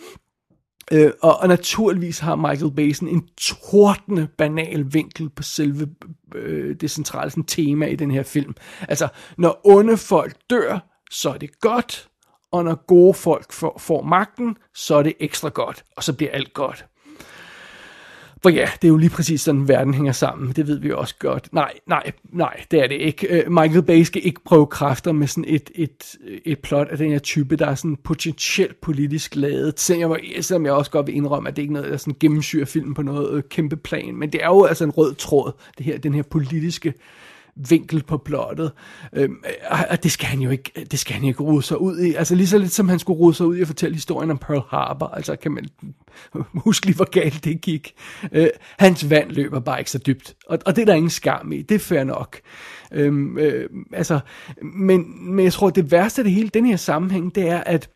Øh, 0.91 1.11
og, 1.21 1.39
og 1.39 1.47
naturligvis 1.47 2.19
har 2.19 2.35
Michael 2.35 2.71
Bay 2.71 2.93
sådan 2.93 3.07
en 3.07 3.27
tordende 3.37 4.27
banal 4.37 4.85
vinkel 4.93 5.29
på 5.29 5.43
selve 5.43 5.87
øh, 6.35 6.75
det 6.81 6.91
centrale 6.91 7.31
sådan, 7.31 7.43
tema 7.43 7.85
i 7.85 7.95
den 7.95 8.11
her 8.11 8.23
film. 8.23 8.55
Altså, 8.81 9.07
når 9.37 9.61
onde 9.63 9.97
folk 9.97 10.35
dør, 10.49 10.79
så 11.11 11.29
er 11.29 11.37
det 11.37 11.59
godt, 11.59 12.08
og 12.51 12.63
når 12.63 12.85
gode 12.87 13.13
folk 13.13 13.53
får, 13.53 13.77
får 13.79 14.01
magten, 14.01 14.57
så 14.75 14.95
er 14.95 15.03
det 15.03 15.13
ekstra 15.19 15.49
godt, 15.49 15.83
og 15.95 16.03
så 16.03 16.13
bliver 16.13 16.31
alt 16.31 16.53
godt. 16.53 16.85
For 18.41 18.49
ja, 18.49 18.69
det 18.81 18.87
er 18.87 18.89
jo 18.89 18.97
lige 18.97 19.09
præcis 19.09 19.41
sådan, 19.41 19.67
verden 19.67 19.93
hænger 19.93 20.11
sammen. 20.11 20.51
Det 20.51 20.67
ved 20.67 20.79
vi 20.79 20.91
også 20.91 21.15
godt. 21.19 21.53
Nej, 21.53 21.73
nej, 21.87 22.11
nej, 22.23 22.63
det 22.71 22.83
er 22.83 22.87
det 22.87 22.95
ikke. 22.95 23.27
Øh, 23.27 23.51
Michael 23.51 23.83
Bay 23.83 24.01
skal 24.01 24.25
ikke 24.25 24.43
prøve 24.45 24.67
kræfter 24.67 25.11
med 25.11 25.27
sådan 25.27 25.45
et, 25.47 25.71
et, 25.75 26.15
et 26.45 26.59
plot 26.59 26.87
af 26.87 26.97
den 26.97 27.11
her 27.11 27.19
type, 27.19 27.55
der 27.55 27.65
er 27.67 27.75
sådan 27.75 27.95
potentielt 27.95 28.81
politisk 28.81 29.35
lavet. 29.35 29.79
Selvom 29.79 30.11
jeg, 30.11 30.45
selvom 30.45 30.65
jeg 30.65 30.73
også 30.73 30.91
godt 30.91 31.07
vil 31.07 31.15
indrømme, 31.15 31.49
at 31.49 31.55
det 31.55 31.61
ikke 31.61 31.71
er 31.71 31.73
noget, 31.73 31.91
der 31.91 31.97
sådan 31.97 32.15
gennemsyrer 32.19 32.65
filmen 32.65 32.93
på 32.93 33.01
noget 33.01 33.33
øh, 33.33 33.43
kæmpe 33.49 33.75
plan. 33.75 34.15
Men 34.15 34.31
det 34.31 34.43
er 34.43 34.47
jo 34.47 34.65
altså 34.65 34.83
en 34.83 34.91
rød 34.91 35.15
tråd, 35.15 35.51
det 35.77 35.85
her, 35.85 35.97
den 35.97 36.13
her 36.13 36.23
politiske 36.23 36.93
vinkel 37.69 38.03
på 38.03 38.17
plottet. 38.17 38.71
Øh, 39.13 39.29
og 39.89 40.03
det 40.03 40.11
skal 40.11 40.27
han 40.27 40.39
jo 40.39 40.49
ikke, 40.49 40.85
det 40.91 40.99
skal 40.99 41.15
han 41.15 41.23
ikke 41.23 41.43
rode 41.43 41.63
sig 41.63 41.81
ud 41.81 41.99
i. 41.99 42.13
Altså 42.13 42.35
lige 42.35 42.47
så 42.47 42.57
lidt 42.57 42.71
som 42.71 42.89
han 42.89 42.99
skulle 42.99 43.19
rode 43.19 43.33
sig 43.33 43.45
ud 43.45 43.57
i 43.57 43.61
at 43.61 43.67
fortælle 43.67 43.95
historien 43.95 44.31
om 44.31 44.37
Pearl 44.37 44.63
Harbor. 44.69 45.07
Altså 45.07 45.35
kan 45.35 45.51
man 45.51 45.65
huske 46.65 46.85
lige, 46.85 46.95
hvor 46.95 47.09
galt 47.09 47.43
det 47.43 47.61
gik. 47.61 47.93
Øh, 48.31 48.49
hans 48.77 49.09
vand 49.09 49.31
løber 49.31 49.59
bare 49.59 49.79
ikke 49.79 49.91
så 49.91 49.97
dybt. 49.97 50.35
Og, 50.47 50.59
og 50.65 50.75
det 50.75 50.81
er 50.81 50.85
der 50.85 50.93
ingen 50.93 51.09
skam 51.09 51.51
i. 51.51 51.61
Det 51.61 51.75
er 51.75 51.79
fair 51.79 52.03
nok. 52.03 52.39
Øh, 52.91 53.13
øh, 53.37 53.69
altså, 53.93 54.19
men, 54.63 55.25
men 55.35 55.45
jeg 55.45 55.53
tror, 55.53 55.69
det 55.69 55.91
værste 55.91 56.21
af 56.21 56.23
det 56.23 56.33
hele, 56.33 56.49
den 56.49 56.65
her 56.65 56.77
sammenhæng, 56.77 57.35
det 57.35 57.49
er, 57.49 57.59
at 57.59 57.89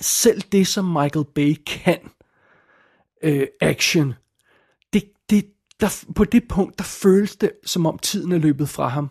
selv 0.00 0.40
det, 0.52 0.66
som 0.66 0.84
Michael 0.84 1.26
Bay 1.34 1.54
kan, 1.66 1.98
øh, 3.22 3.46
action, 3.60 4.14
det, 4.92 5.04
det, 5.30 5.44
der, 5.80 6.04
på 6.14 6.24
det 6.24 6.42
punkt, 6.48 6.78
der 6.78 6.84
føles 6.84 7.36
det, 7.36 7.50
som 7.66 7.86
om 7.86 7.98
tiden 7.98 8.32
er 8.32 8.38
løbet 8.38 8.68
fra 8.68 8.88
ham. 8.88 9.10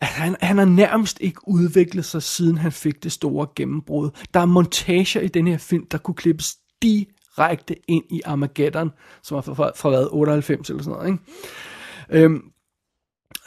At 0.00 0.06
han, 0.06 0.36
han 0.40 0.58
har 0.58 0.64
nærmest 0.64 1.18
ikke 1.20 1.48
udviklet 1.48 2.04
sig, 2.04 2.22
siden 2.22 2.58
han 2.58 2.72
fik 2.72 3.02
det 3.02 3.12
store 3.12 3.46
gennembrud. 3.56 4.10
Der 4.34 4.40
er 4.40 4.46
montager 4.46 5.20
i 5.20 5.28
den 5.28 5.46
her 5.46 5.58
film, 5.58 5.86
der 5.86 5.98
kunne 5.98 6.14
klippes 6.14 6.56
direkte 6.82 7.74
ind 7.88 8.04
i 8.10 8.20
Armageddon, 8.24 8.90
som 9.22 9.36
er 9.36 9.40
fra, 9.40 9.54
fra, 9.54 9.70
fra 9.76 9.88
hvad, 9.88 10.08
98 10.10 10.70
eller 10.70 10.82
sådan 10.82 10.98
noget. 10.98 11.10
Ikke? 11.10 12.24
Øhm, 12.24 12.42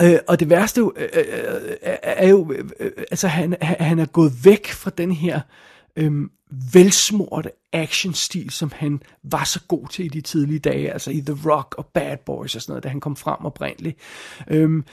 øh, 0.01 0.19
og 0.27 0.39
det 0.39 0.49
værste 0.49 0.81
øh, 0.81 0.87
øh, 0.97 1.09
øh, 1.13 1.97
er 2.03 2.29
jo, 2.29 2.51
øh, 2.51 2.69
øh 2.79 2.91
altså 3.11 3.27
han, 3.27 3.55
han 3.61 3.99
er 3.99 4.05
gået 4.05 4.31
væk 4.45 4.67
fra 4.67 4.91
den 4.97 5.11
her 5.11 5.41
øh, 5.95 6.11
velsmorte 6.73 7.51
actionstil, 7.73 8.49
som 8.49 8.71
han 8.75 9.01
var 9.23 9.43
så 9.43 9.59
god 9.67 9.87
til 9.87 10.05
i 10.05 10.07
de 10.07 10.21
tidlige 10.21 10.59
dage, 10.59 10.91
altså 10.91 11.11
i 11.11 11.21
The 11.21 11.51
Rock 11.51 11.75
og 11.77 11.85
Bad 11.85 12.17
Boys 12.25 12.55
og 12.55 12.61
sådan 12.61 12.71
noget, 12.71 12.83
da 12.83 12.89
han 12.89 12.99
kom 12.99 13.15
frem 13.15 13.45
oprindeligt. 13.45 13.97
Øhm, 14.47 14.83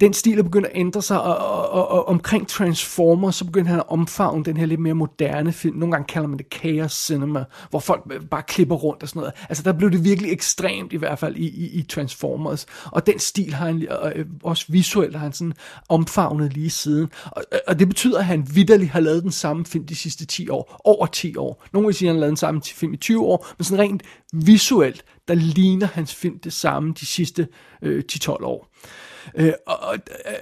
den 0.00 0.12
stil 0.12 0.38
er 0.38 0.42
begyndt 0.42 0.66
at 0.66 0.72
ændre 0.74 1.02
sig, 1.02 1.22
og, 1.22 1.36
og, 1.36 1.70
og, 1.70 1.88
og 1.88 2.08
omkring 2.08 2.48
Transformers, 2.48 3.36
så 3.36 3.44
begyndte 3.44 3.68
han 3.68 3.78
at 3.78 3.88
omfavne 3.88 4.44
den 4.44 4.56
her 4.56 4.66
lidt 4.66 4.80
mere 4.80 4.94
moderne 4.94 5.52
film. 5.52 5.76
Nogle 5.76 5.92
gange 5.92 6.06
kalder 6.06 6.28
man 6.28 6.38
det 6.38 6.46
chaos 6.54 6.92
cinema, 6.92 7.44
hvor 7.70 7.78
folk 7.78 8.28
bare 8.30 8.42
klipper 8.42 8.76
rundt 8.76 9.02
og 9.02 9.08
sådan 9.08 9.20
noget. 9.20 9.34
Altså 9.48 9.62
der 9.62 9.72
blev 9.72 9.90
det 9.90 10.04
virkelig 10.04 10.32
ekstremt, 10.32 10.92
i 10.92 10.96
hvert 10.96 11.18
fald 11.18 11.36
i, 11.36 11.48
i, 11.48 11.66
i 11.78 11.82
Transformers. 11.82 12.66
Og 12.84 13.06
den 13.06 13.18
stil 13.18 13.54
har 13.54 13.66
han, 13.66 13.86
og, 13.90 14.12
øh, 14.16 14.26
også 14.42 14.64
visuelt 14.68 15.14
har 15.14 15.22
han 15.22 15.32
sådan 15.32 15.54
omfavnet 15.88 16.52
lige 16.52 16.70
siden. 16.70 17.08
Og, 17.24 17.42
og 17.68 17.78
det 17.78 17.88
betyder, 17.88 18.18
at 18.18 18.24
han 18.24 18.48
vidderligt 18.54 18.90
har 18.90 19.00
lavet 19.00 19.22
den 19.22 19.32
samme 19.32 19.64
film 19.66 19.86
de 19.86 19.94
sidste 19.94 20.26
10 20.26 20.48
år. 20.48 20.80
Over 20.90 21.06
10 21.06 21.36
år. 21.36 21.64
Nogle 21.72 21.86
vil 21.86 21.94
sige, 21.94 22.08
at 22.08 22.10
han 22.10 22.16
har 22.16 22.20
lavet 22.20 22.30
den 22.30 22.36
samme 22.36 22.62
film 22.62 22.94
i 22.94 22.96
20 22.96 23.22
år, 23.22 23.46
men 23.58 23.64
sådan 23.64 23.84
rent 23.84 24.02
visuelt, 24.32 25.04
der 25.28 25.34
ligner 25.34 25.86
hans 25.86 26.14
film 26.14 26.38
det 26.38 26.52
samme 26.52 26.94
de 27.00 27.06
sidste 27.06 27.48
øh, 27.82 28.04
10-12 28.12 28.44
år. 28.44 28.68
Øh, 29.34 29.52
og, 29.66 29.78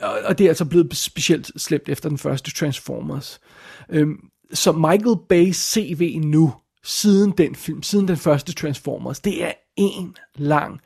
og, 0.03 0.19
og 0.25 0.39
det 0.39 0.45
er 0.45 0.49
altså 0.49 0.65
blevet 0.65 0.97
specielt 0.97 1.51
slemt 1.57 1.89
efter 1.89 2.09
den 2.09 2.19
første 2.19 2.51
Transformers. 2.51 3.41
Øh, 3.91 4.09
så 4.53 4.73
Michael 4.73 5.17
Bay's 5.33 5.53
CV 5.53 6.21
nu, 6.25 6.55
siden 6.85 7.31
den 7.31 7.55
film, 7.55 7.83
siden 7.83 8.09
den 8.09 8.17
første 8.17 8.53
Transformers, 8.53 9.21
det 9.21 9.45
er 9.45 9.53
en 9.77 10.17
lang 10.37 10.81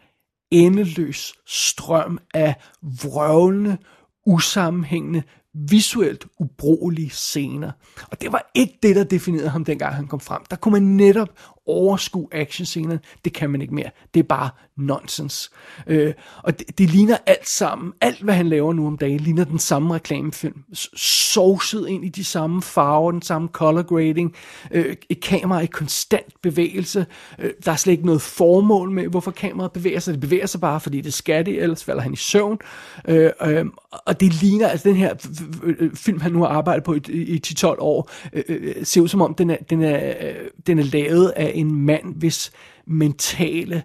endeløs 0.50 1.34
strøm 1.46 2.18
af 2.34 2.54
vrøvlende, 2.82 3.76
usammenhængende, 4.26 5.22
visuelt 5.54 6.26
ubrugelige 6.38 7.10
scener. 7.10 7.70
Og 8.10 8.20
det 8.20 8.32
var 8.32 8.50
ikke 8.54 8.78
det, 8.82 8.96
der 8.96 9.04
definerede 9.04 9.48
ham, 9.48 9.64
dengang 9.64 9.94
han 9.94 10.06
kom 10.06 10.20
frem. 10.20 10.42
Der 10.50 10.56
kunne 10.56 10.72
man 10.72 10.82
netop 10.82 11.28
overskue 11.66 12.28
actionscenerne. 12.32 13.00
Det 13.24 13.32
kan 13.32 13.50
man 13.50 13.62
ikke 13.62 13.74
mere. 13.74 13.90
Det 14.14 14.20
er 14.20 14.24
bare 14.24 14.50
nonsens. 14.76 15.50
Øh, 15.86 16.14
og 16.42 16.58
det, 16.58 16.78
det 16.78 16.90
ligner 16.90 17.16
alt 17.26 17.48
sammen, 17.48 17.92
alt 18.00 18.22
hvad 18.22 18.34
han 18.34 18.48
laver 18.48 18.72
nu 18.72 18.86
om 18.86 18.98
dagen, 18.98 19.20
ligner 19.20 19.44
den 19.44 19.58
samme 19.58 19.94
reklamefilm. 19.94 20.64
Sovset 20.96 21.88
ind 21.88 22.04
i 22.04 22.08
de 22.08 22.24
samme 22.24 22.62
farver, 22.62 23.10
den 23.10 23.22
samme 23.22 23.48
color 23.48 23.82
grading, 23.82 24.34
øh, 24.70 24.96
et 25.08 25.20
kamera 25.20 25.60
i 25.60 25.66
konstant 25.66 26.42
bevægelse. 26.42 27.06
Øh, 27.38 27.50
der 27.64 27.72
er 27.72 27.76
slet 27.76 27.92
ikke 27.92 28.06
noget 28.06 28.22
formål 28.22 28.90
med, 28.90 29.08
hvorfor 29.08 29.30
kameraet 29.30 29.72
bevæger 29.72 30.00
sig. 30.00 30.14
Det 30.14 30.20
bevæger 30.20 30.46
sig 30.46 30.60
bare, 30.60 30.80
fordi 30.80 31.00
det 31.00 31.14
skal 31.14 31.46
det, 31.46 31.62
ellers 31.62 31.84
falder 31.84 32.02
han 32.02 32.12
i 32.12 32.16
søvn. 32.16 32.58
Øh, 33.08 33.30
øh, 33.42 33.66
og 34.06 34.20
det 34.20 34.42
ligner, 34.42 34.68
altså 34.68 34.88
den 34.88 34.96
her 34.96 35.14
øh, 35.62 35.94
film, 35.94 36.20
han 36.20 36.32
nu 36.32 36.40
har 36.40 36.48
arbejdet 36.48 36.84
på 36.84 36.94
i, 36.94 36.98
i 37.08 37.40
10-12 37.46 37.66
år, 37.78 38.10
øh, 38.32 38.42
øh, 38.48 38.74
ser 38.84 39.00
ud 39.00 39.08
som 39.08 39.22
om, 39.22 39.34
den 39.34 39.50
er, 39.50 39.56
den 39.70 39.82
er, 39.82 40.14
øh, 40.20 40.34
den 40.66 40.78
er 40.78 40.82
lavet 40.82 41.32
af 41.36 41.51
en 41.54 41.74
mand, 41.74 42.14
hvis 42.14 42.52
mentale 42.86 43.82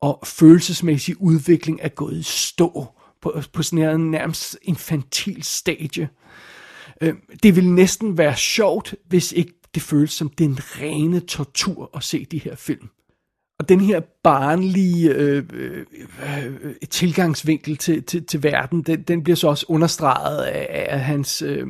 og 0.00 0.22
følelsesmæssige 0.24 1.22
udvikling 1.22 1.78
er 1.82 1.88
gået 1.88 2.16
i 2.16 2.22
stå 2.22 2.86
på, 3.22 3.40
på 3.52 3.62
sådan 3.62 4.00
en 4.00 4.10
nærmest 4.10 4.58
infantil 4.62 5.42
stadie. 5.42 6.08
Øh, 7.00 7.14
det 7.42 7.56
vil 7.56 7.72
næsten 7.72 8.18
være 8.18 8.36
sjovt, 8.36 8.94
hvis 9.08 9.32
ikke 9.32 9.52
det 9.74 9.82
føles 9.82 10.12
som 10.12 10.28
den 10.28 10.58
rene 10.60 11.20
tortur 11.20 11.90
at 11.96 12.02
se 12.02 12.24
de 12.24 12.38
her 12.38 12.54
film. 12.54 12.88
Og 13.58 13.68
den 13.68 13.80
her 13.80 14.00
barnlige 14.22 15.10
øh, 15.10 15.44
øh, 15.52 15.86
øh 16.42 16.74
tilgangsvinkel 16.90 17.76
til, 17.76 18.02
til, 18.02 18.26
til 18.26 18.42
verden, 18.42 18.82
den, 18.82 19.02
den 19.02 19.24
bliver 19.24 19.36
så 19.36 19.48
også 19.48 19.66
understreget 19.68 20.42
af, 20.42 20.86
af 20.88 21.00
hans... 21.00 21.42
Øh, 21.42 21.66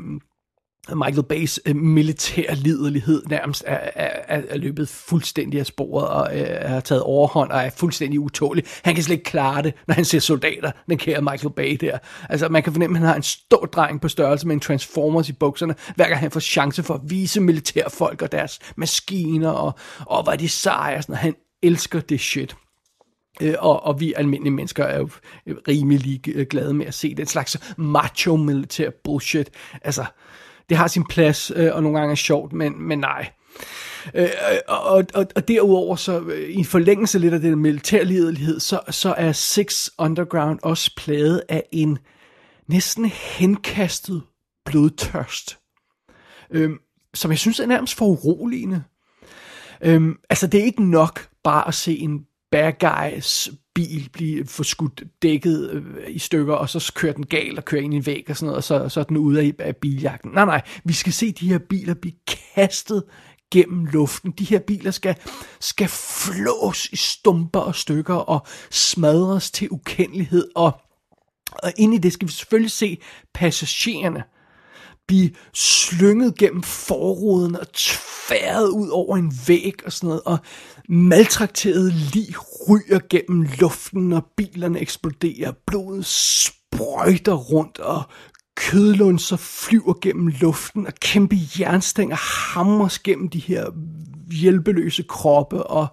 Michael 0.94 1.22
Bays 1.22 1.61
øh, 1.66 1.77
militær 1.77 2.55
liderlighed 2.55 3.22
nærmest 3.27 3.64
er, 3.66 3.79
er, 3.94 4.42
er 4.49 4.57
løbet 4.57 4.88
fuldstændig 4.88 5.61
af 5.61 5.66
sporet 5.66 6.09
og 6.09 6.38
øh, 6.38 6.70
har 6.70 6.81
taget 6.81 7.03
overhånd 7.03 7.51
og 7.51 7.61
er 7.61 7.70
fuldstændig 7.70 8.20
utålig. 8.20 8.64
Han 8.85 8.94
kan 8.94 9.05
slet 9.05 9.16
ikke 9.16 9.25
klare 9.25 9.62
det, 9.62 9.75
når 9.87 9.94
han 9.94 10.05
ser 10.05 10.18
soldater, 10.18 10.70
den 10.88 10.99
kære 10.99 11.22
Michael 11.22 11.55
Bay 11.55 11.77
der. 11.81 11.99
Altså 12.29 12.49
man 12.49 12.62
kan 12.62 12.72
fornemme, 12.72 12.96
at 12.96 13.01
han 13.01 13.09
har 13.09 13.16
en 13.16 13.22
stor 13.22 13.66
dreng 13.66 14.01
på 14.01 14.09
størrelse 14.09 14.46
med 14.46 14.55
en 14.55 14.61
Transformers 14.61 15.29
i 15.29 15.33
bukserne, 15.33 15.75
hver 15.96 16.09
gang 16.09 16.20
han 16.20 16.31
får 16.31 16.40
chance 16.40 16.83
for 16.83 16.94
at 16.94 17.01
vise 17.05 17.40
militærfolk 17.40 18.22
og 18.22 18.33
deres 18.33 18.59
maskiner 18.77 19.51
og, 19.51 19.79
og 20.01 20.25
hvad 20.25 20.38
de 20.38 20.49
seje. 20.49 21.03
Sådan, 21.03 21.14
han 21.14 21.35
elsker 21.62 22.01
det 22.01 22.20
shit. 22.20 22.57
Øh, 23.42 23.55
og, 23.59 23.83
og 23.83 24.01
vi 24.01 24.14
almindelige 24.16 24.53
mennesker 24.53 24.85
er 24.85 24.99
jo 24.99 25.09
øh, 25.46 25.57
rimelig 25.68 26.29
øh, 26.29 26.46
glade 26.46 26.75
med 26.75 26.87
at 26.87 26.94
se 26.94 27.14
den 27.14 27.27
slags 27.27 27.75
macho 27.77 28.37
militær 28.37 28.90
bullshit. 29.05 29.51
Altså, 29.83 30.05
det 30.68 30.76
har 30.76 30.88
sin 30.88 31.05
plads, 31.05 31.52
øh, 31.57 31.74
og 31.74 31.83
nogle 31.83 31.98
gange 31.98 32.12
er 32.12 32.16
sjovt, 32.16 32.52
men, 32.52 32.83
men 32.83 32.98
nej. 32.98 33.31
Øh, 34.14 34.29
og, 34.68 35.05
og, 35.14 35.26
og 35.37 35.48
derudover, 35.48 35.96
så 35.96 36.20
øh, 36.20 36.50
i 36.50 36.64
forlængelse 36.64 37.18
lidt 37.18 37.35
af 37.35 37.40
den 37.40 37.59
militærlidelighed, 37.59 38.61
så, 38.61 38.81
så 38.90 39.14
er 39.16 39.33
Six 39.33 39.88
Underground 39.98 40.59
også 40.62 40.90
plaget 40.96 41.42
af 41.48 41.62
en 41.72 41.98
næsten 42.68 43.05
henkastet 43.05 44.22
blodtørst, 44.64 45.59
øh, 46.50 46.70
som 47.14 47.31
jeg 47.31 47.38
synes 47.38 47.61
er 47.61 47.66
nærmest 47.66 47.94
for 47.94 48.07
uroligende. 48.07 48.83
Øh, 49.81 50.14
altså, 50.31 50.46
det 50.46 50.61
er 50.61 50.64
ikke 50.64 50.90
nok 50.90 51.29
bare 51.44 51.68
at 51.68 51.74
se 51.74 51.98
en 51.98 52.20
bad 52.50 52.72
guys 52.81 53.50
bil 53.76 54.08
blive 54.12 54.46
forskudt 54.46 55.02
dækket 55.22 55.70
øh, 55.70 55.84
i 56.08 56.18
stykker, 56.18 56.54
og 56.54 56.68
så 56.68 56.92
kører 56.94 57.12
den 57.12 57.26
galt 57.26 57.58
og 57.58 57.64
kører 57.64 57.82
ind 57.82 57.94
i 57.94 57.96
en 57.96 58.06
væg 58.06 58.24
og 58.28 58.36
sådan 58.36 58.46
noget, 58.46 58.56
og 58.56 58.64
så, 58.64 58.88
så 58.88 59.00
er 59.00 59.04
den 59.04 59.16
ude 59.16 59.40
af, 59.40 59.52
af 59.58 59.76
biljagten. 59.76 60.30
Nej, 60.30 60.44
nej, 60.44 60.62
vi 60.84 60.92
skal 60.92 61.12
se 61.12 61.32
de 61.32 61.48
her 61.48 61.58
biler 61.58 61.94
blive 61.94 62.14
kastet 62.54 63.02
gennem 63.52 63.84
luften. 63.84 64.30
De 64.30 64.44
her 64.44 64.58
biler 64.58 64.90
skal, 64.90 65.16
skal 65.60 65.88
flås 65.88 66.86
i 66.92 66.96
stumper 66.96 67.60
og 67.60 67.74
stykker 67.74 68.14
og 68.14 68.46
smadres 68.70 69.50
til 69.50 69.68
ukendelighed. 69.70 70.48
Og, 70.54 70.80
og 71.52 71.72
ind 71.76 71.94
i 71.94 71.98
det 71.98 72.12
skal 72.12 72.28
vi 72.28 72.32
selvfølgelig 72.32 72.70
se 72.70 72.98
passagererne 73.34 74.24
blive 75.06 75.30
slynget 75.54 76.38
gennem 76.38 76.62
forruden 76.62 77.56
og 77.56 77.72
tværet 77.72 78.68
ud 78.68 78.88
over 78.88 79.16
en 79.16 79.32
væg 79.48 79.74
og 79.84 79.92
sådan 79.92 80.08
noget, 80.08 80.22
og 80.24 80.38
maltrakteret 80.88 81.92
lig 81.92 82.29
ryger 82.68 83.01
gennem 83.11 83.46
luften, 83.61 84.12
og 84.12 84.27
bilerne 84.37 84.81
eksploderer, 84.81 85.53
blodet 85.66 86.07
sprøjter 86.07 87.35
rundt, 87.35 87.79
og 87.79 88.03
kødlunser 88.57 89.37
flyver 89.37 89.94
gennem 90.03 90.27
luften, 90.27 90.87
og 90.87 90.94
kæmpe 90.94 91.37
jernstænger 91.61 92.16
hamres 92.53 92.99
gennem 92.99 93.29
de 93.29 93.38
her 93.38 93.66
hjælpeløse 94.40 95.03
kroppe, 95.03 95.62
og 95.62 95.87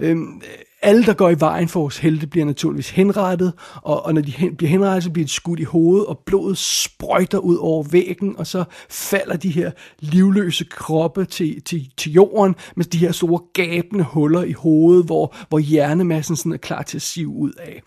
øhm, 0.00 0.42
alle, 0.82 1.06
der 1.06 1.14
går 1.14 1.30
i 1.30 1.40
vejen 1.40 1.68
for 1.68 1.80
vores 1.80 1.98
helte, 1.98 2.26
bliver 2.26 2.46
naturligvis 2.46 2.90
henrettet, 2.90 3.52
og, 3.74 4.04
og 4.06 4.14
når 4.14 4.20
de 4.20 4.30
hen, 4.30 4.56
bliver 4.56 4.70
henrettet, 4.70 5.04
så 5.04 5.10
bliver 5.10 5.26
de 5.26 5.32
skudt 5.32 5.60
i 5.60 5.64
hovedet, 5.64 6.06
og 6.06 6.18
blodet 6.26 6.58
sprøjter 6.58 7.38
ud 7.38 7.56
over 7.56 7.82
væggen, 7.82 8.36
og 8.38 8.46
så 8.46 8.64
falder 8.90 9.36
de 9.36 9.50
her 9.50 9.70
livløse 9.98 10.64
kroppe 10.64 11.24
til, 11.24 11.62
til, 11.62 11.90
til 11.96 12.12
jorden, 12.12 12.54
med 12.76 12.84
de 12.84 12.98
her 12.98 13.12
store 13.12 13.40
gabende 13.52 14.04
huller 14.04 14.42
i 14.42 14.52
hovedet, 14.52 15.04
hvor, 15.04 15.36
hvor 15.48 15.58
hjernemassen 15.58 16.36
sådan 16.36 16.52
er 16.52 16.56
klar 16.56 16.82
til 16.82 16.98
at 16.98 17.02
sive 17.02 17.28
ud 17.28 17.52
af. 17.52 17.82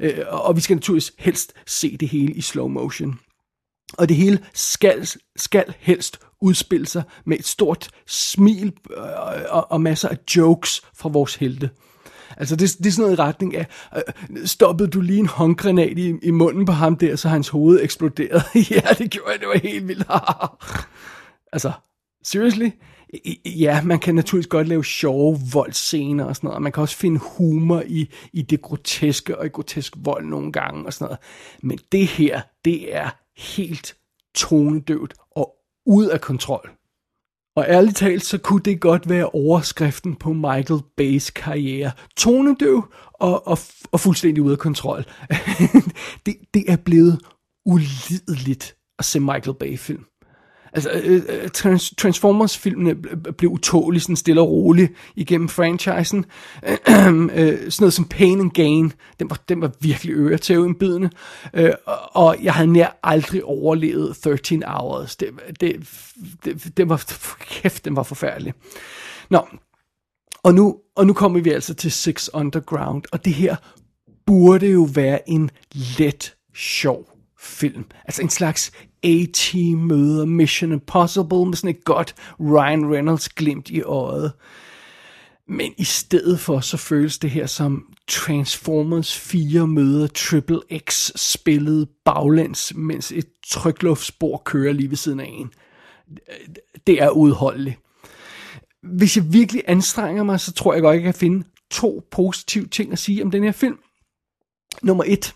Øh, 0.00 0.24
og 0.28 0.56
vi 0.56 0.60
skal 0.60 0.76
naturligvis 0.76 1.12
helst 1.18 1.52
se 1.66 1.96
det 1.96 2.08
hele 2.08 2.32
i 2.32 2.40
slow 2.40 2.68
motion. 2.68 3.18
Og 3.98 4.08
det 4.08 4.16
hele 4.16 4.38
skal, 4.54 5.08
skal 5.36 5.74
helst 5.78 6.18
udspille 6.40 6.86
sig 6.86 7.02
med 7.24 7.38
et 7.38 7.46
stort 7.46 7.88
smil 8.06 8.72
øh, 8.90 9.02
og, 9.02 9.34
og, 9.48 9.70
og 9.70 9.80
masser 9.80 10.08
af 10.08 10.18
jokes 10.36 10.82
fra 10.94 11.08
vores 11.08 11.34
helte. 11.34 11.70
Altså 12.36 12.56
det, 12.56 12.78
det 12.78 12.86
er 12.86 12.90
sådan 12.90 13.02
noget 13.02 13.18
i 13.18 13.20
retning 13.20 13.56
af, 13.56 13.66
øh, 13.96 14.46
stoppede 14.46 14.90
du 14.90 15.00
lige 15.00 15.18
en 15.18 15.26
håndgranat 15.26 15.98
i, 15.98 16.14
i 16.22 16.30
munden 16.30 16.64
på 16.64 16.72
ham 16.72 16.96
der, 16.96 17.16
så 17.16 17.28
hans 17.28 17.48
hoved 17.48 17.82
eksploderede. 17.82 18.42
ja, 18.74 18.80
det 18.98 19.10
gjorde 19.10 19.30
jeg, 19.30 19.40
det 19.40 19.48
var 19.48 19.58
helt 19.58 19.88
vildt. 19.88 20.06
altså, 21.52 21.72
seriously? 22.24 22.70
Ja, 23.44 23.82
man 23.82 23.98
kan 23.98 24.14
naturligvis 24.14 24.46
godt 24.46 24.68
lave 24.68 24.84
sjove 24.84 25.38
voldscener 25.52 26.24
og 26.24 26.36
sådan 26.36 26.46
noget, 26.46 26.56
og 26.56 26.62
man 26.62 26.72
kan 26.72 26.80
også 26.80 26.96
finde 26.96 27.20
humor 27.36 27.82
i, 27.86 28.10
i 28.32 28.42
det 28.42 28.62
groteske 28.62 29.38
og 29.38 29.46
i 29.46 29.48
grotesk 29.48 29.94
vold 29.96 30.26
nogle 30.26 30.52
gange 30.52 30.86
og 30.86 30.92
sådan 30.92 31.04
noget. 31.04 31.18
Men 31.62 31.78
det 31.92 32.06
her, 32.06 32.40
det 32.64 32.96
er 32.96 33.10
helt 33.36 33.96
tonedøvt 34.34 35.14
og 35.30 35.54
ud 35.86 36.06
af 36.06 36.20
kontrol. 36.20 36.75
Og 37.56 37.64
ærligt 37.68 37.96
talt, 37.96 38.24
så 38.24 38.38
kunne 38.38 38.62
det 38.62 38.80
godt 38.80 39.08
være 39.08 39.28
overskriften 39.28 40.14
på 40.14 40.32
Michael 40.32 40.80
Bays 40.96 41.30
karriere. 41.30 41.90
Tonedøv 42.16 42.84
og, 43.12 43.46
og, 43.46 43.58
og 43.92 44.00
fuldstændig 44.00 44.42
ude 44.42 44.52
af 44.52 44.58
kontrol. 44.58 45.04
det, 46.26 46.36
det 46.54 46.64
er 46.68 46.76
blevet 46.76 47.20
ulideligt 47.66 48.76
at 48.98 49.04
se 49.04 49.20
Michael 49.20 49.56
Bay-film. 49.60 50.04
Altså, 50.76 50.90
øh, 50.90 51.22
øh, 51.28 51.48
Trans- 51.56 51.94
Transformers-filmene 51.98 52.94
blev 53.38 53.50
utålige 53.50 54.00
sådan 54.00 54.16
stille 54.16 54.40
og 54.40 54.50
roligt 54.50 54.92
igennem 55.14 55.48
franchisen. 55.48 56.24
Øh, 57.36 57.70
sådan 57.70 57.72
noget 57.80 57.92
som 57.92 58.04
Pain 58.04 58.40
and 58.40 58.50
Gain, 58.50 58.92
den 59.20 59.30
var, 59.30 59.40
den 59.48 59.60
var 59.60 59.70
virkelig 59.80 60.14
øretæveindbydende. 60.14 61.10
Øh, 61.54 61.72
og 62.12 62.36
jeg 62.42 62.54
havde 62.54 62.72
nær 62.72 62.98
aldrig 63.02 63.44
overlevet 63.44 64.16
13 64.16 64.62
Hours. 64.66 65.16
Det, 65.16 65.28
det, 65.60 65.88
det, 66.44 66.76
det 66.76 66.88
var, 66.88 67.04
kæft, 67.40 67.84
den 67.84 67.96
var 67.96 68.02
forfærdelig. 68.02 68.54
Nå, 69.30 69.46
og 70.42 70.54
nu, 70.54 70.76
og 70.96 71.06
nu 71.06 71.12
kommer 71.12 71.40
vi 71.40 71.50
altså 71.50 71.74
til 71.74 71.92
Six 71.92 72.28
Underground, 72.34 73.02
og 73.12 73.24
det 73.24 73.34
her 73.34 73.56
burde 74.26 74.66
jo 74.66 74.88
være 74.94 75.30
en 75.30 75.50
let, 75.98 76.34
sjov 76.54 77.15
film. 77.40 77.84
Altså 78.04 78.22
en 78.22 78.30
slags 78.30 78.72
A-Team 79.02 79.78
møder 79.78 80.24
Mission 80.24 80.72
Impossible 80.72 81.46
med 81.46 81.54
sådan 81.54 81.76
et 81.76 81.84
godt 81.84 82.14
Ryan 82.40 82.94
Reynolds 82.94 83.28
glimt 83.28 83.70
i 83.70 83.82
øjet. 83.82 84.32
Men 85.48 85.72
i 85.78 85.84
stedet 85.84 86.40
for, 86.40 86.60
så 86.60 86.76
føles 86.76 87.18
det 87.18 87.30
her 87.30 87.46
som 87.46 87.84
Transformers 88.08 89.18
4 89.18 89.66
møder 89.66 90.06
Triple 90.06 90.60
X 90.90 91.10
spillet 91.16 91.88
baglæns, 92.04 92.72
mens 92.76 93.12
et 93.12 93.26
trykluftspor 93.46 94.42
kører 94.44 94.72
lige 94.72 94.90
ved 94.90 94.96
siden 94.96 95.20
af 95.20 95.28
en. 95.28 95.50
Det 96.86 97.02
er 97.02 97.10
udholdeligt. 97.10 97.78
Hvis 98.82 99.16
jeg 99.16 99.32
virkelig 99.32 99.62
anstrenger 99.66 100.22
mig, 100.22 100.40
så 100.40 100.52
tror 100.52 100.72
jeg 100.72 100.82
godt, 100.82 100.94
jeg 100.94 101.02
kan 101.02 101.14
finde 101.14 101.44
to 101.70 102.08
positive 102.10 102.66
ting 102.66 102.92
at 102.92 102.98
sige 102.98 103.22
om 103.22 103.30
den 103.30 103.44
her 103.44 103.52
film. 103.52 103.78
Nummer 104.82 105.04
et, 105.06 105.34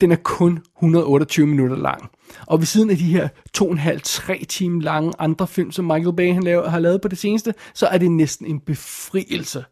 den 0.00 0.12
er 0.12 0.16
kun 0.16 0.58
128 0.76 1.46
minutter 1.46 1.76
lang. 1.76 2.10
Og 2.46 2.58
ved 2.58 2.66
siden 2.66 2.90
af 2.90 2.96
de 2.96 3.04
her 3.04 3.28
2,5-3 3.58 4.44
timer 4.44 4.82
lange 4.82 5.12
andre 5.18 5.46
film, 5.46 5.72
som 5.72 5.84
Michael 5.84 6.16
Bay 6.16 6.34
han 6.34 6.42
laver, 6.42 6.68
har 6.68 6.78
lavet 6.78 7.00
på 7.00 7.08
det 7.08 7.18
seneste, 7.18 7.54
så 7.74 7.86
er 7.86 7.98
det 7.98 8.10
næsten 8.10 8.46
en 8.46 8.60
befrielse. 8.60 9.64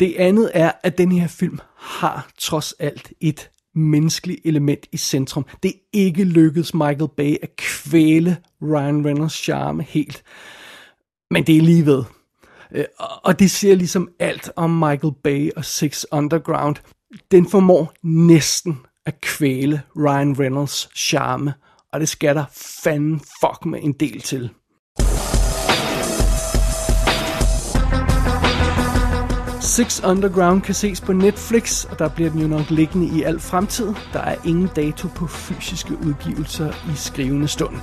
Det 0.00 0.14
andet 0.18 0.50
er, 0.54 0.72
at 0.82 0.98
den 0.98 1.12
her 1.12 1.28
film 1.28 1.58
har 1.76 2.28
trods 2.38 2.72
alt 2.72 3.12
et 3.20 3.50
menneskeligt 3.74 4.40
element 4.44 4.86
i 4.92 4.96
centrum. 4.96 5.46
Det 5.62 5.68
er 5.68 5.78
ikke 5.92 6.24
lykkedes 6.24 6.74
Michael 6.74 7.08
Bay 7.16 7.36
at 7.42 7.56
kvæle 7.56 8.36
Ryan 8.62 9.06
Reynolds 9.06 9.32
charme 9.32 9.82
helt. 9.82 10.22
Men 11.30 11.46
det 11.46 11.56
er 11.56 11.62
lige 11.62 11.86
ved. 11.86 12.04
Øh, 12.72 12.84
og 13.22 13.38
det 13.38 13.50
siger 13.50 13.74
ligesom 13.74 14.08
alt 14.18 14.50
om 14.56 14.70
Michael 14.70 15.14
Bay 15.24 15.50
og 15.56 15.64
Six 15.64 16.04
Underground. 16.12 16.76
Den 17.30 17.48
formår 17.50 17.92
næsten 18.02 18.78
at 19.06 19.20
kvæle 19.20 19.82
Ryan 19.96 20.40
Reynolds 20.40 20.88
charme, 20.96 21.54
og 21.92 22.00
det 22.00 22.08
skal 22.08 22.34
der 22.34 22.44
fanden 22.84 23.20
fuck 23.20 23.66
med 23.66 23.80
en 23.82 23.92
del 23.92 24.20
til. 24.20 24.50
Six 29.60 30.04
Underground 30.04 30.62
kan 30.62 30.74
ses 30.74 31.00
på 31.00 31.12
Netflix, 31.12 31.84
og 31.84 31.98
der 31.98 32.08
bliver 32.08 32.30
den 32.30 32.40
jo 32.40 32.48
nok 32.48 32.70
liggende 32.70 33.18
i 33.18 33.22
al 33.22 33.40
fremtid. 33.40 33.94
Der 34.12 34.20
er 34.20 34.36
ingen 34.44 34.68
dato 34.76 35.08
på 35.16 35.26
fysiske 35.26 35.92
udgivelser 36.06 36.72
i 36.92 36.96
skrivende 36.96 37.48
stund. 37.48 37.76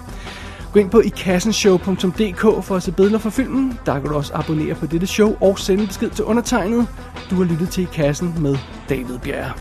Gå 0.73 0.79
ind 0.79 0.89
på 0.89 0.99
ikassenshow.dk 0.99 2.63
for 2.63 2.75
at 2.75 2.83
se 2.83 2.91
billeder 2.91 3.19
fra 3.19 3.29
filmen. 3.29 3.79
Der 3.85 3.99
kan 3.99 4.09
du 4.09 4.15
også 4.15 4.31
abonnere 4.35 4.75
på 4.75 4.85
dette 4.85 5.07
show 5.07 5.37
og 5.41 5.59
sende 5.59 5.87
besked 5.87 6.09
til 6.09 6.25
undertegnet. 6.25 6.87
Du 7.29 7.35
har 7.35 7.43
lyttet 7.43 7.69
til 7.69 7.83
I 7.83 7.87
Kassen 7.93 8.35
med 8.39 8.57
David 8.89 9.19
Bjerre. 9.19 9.51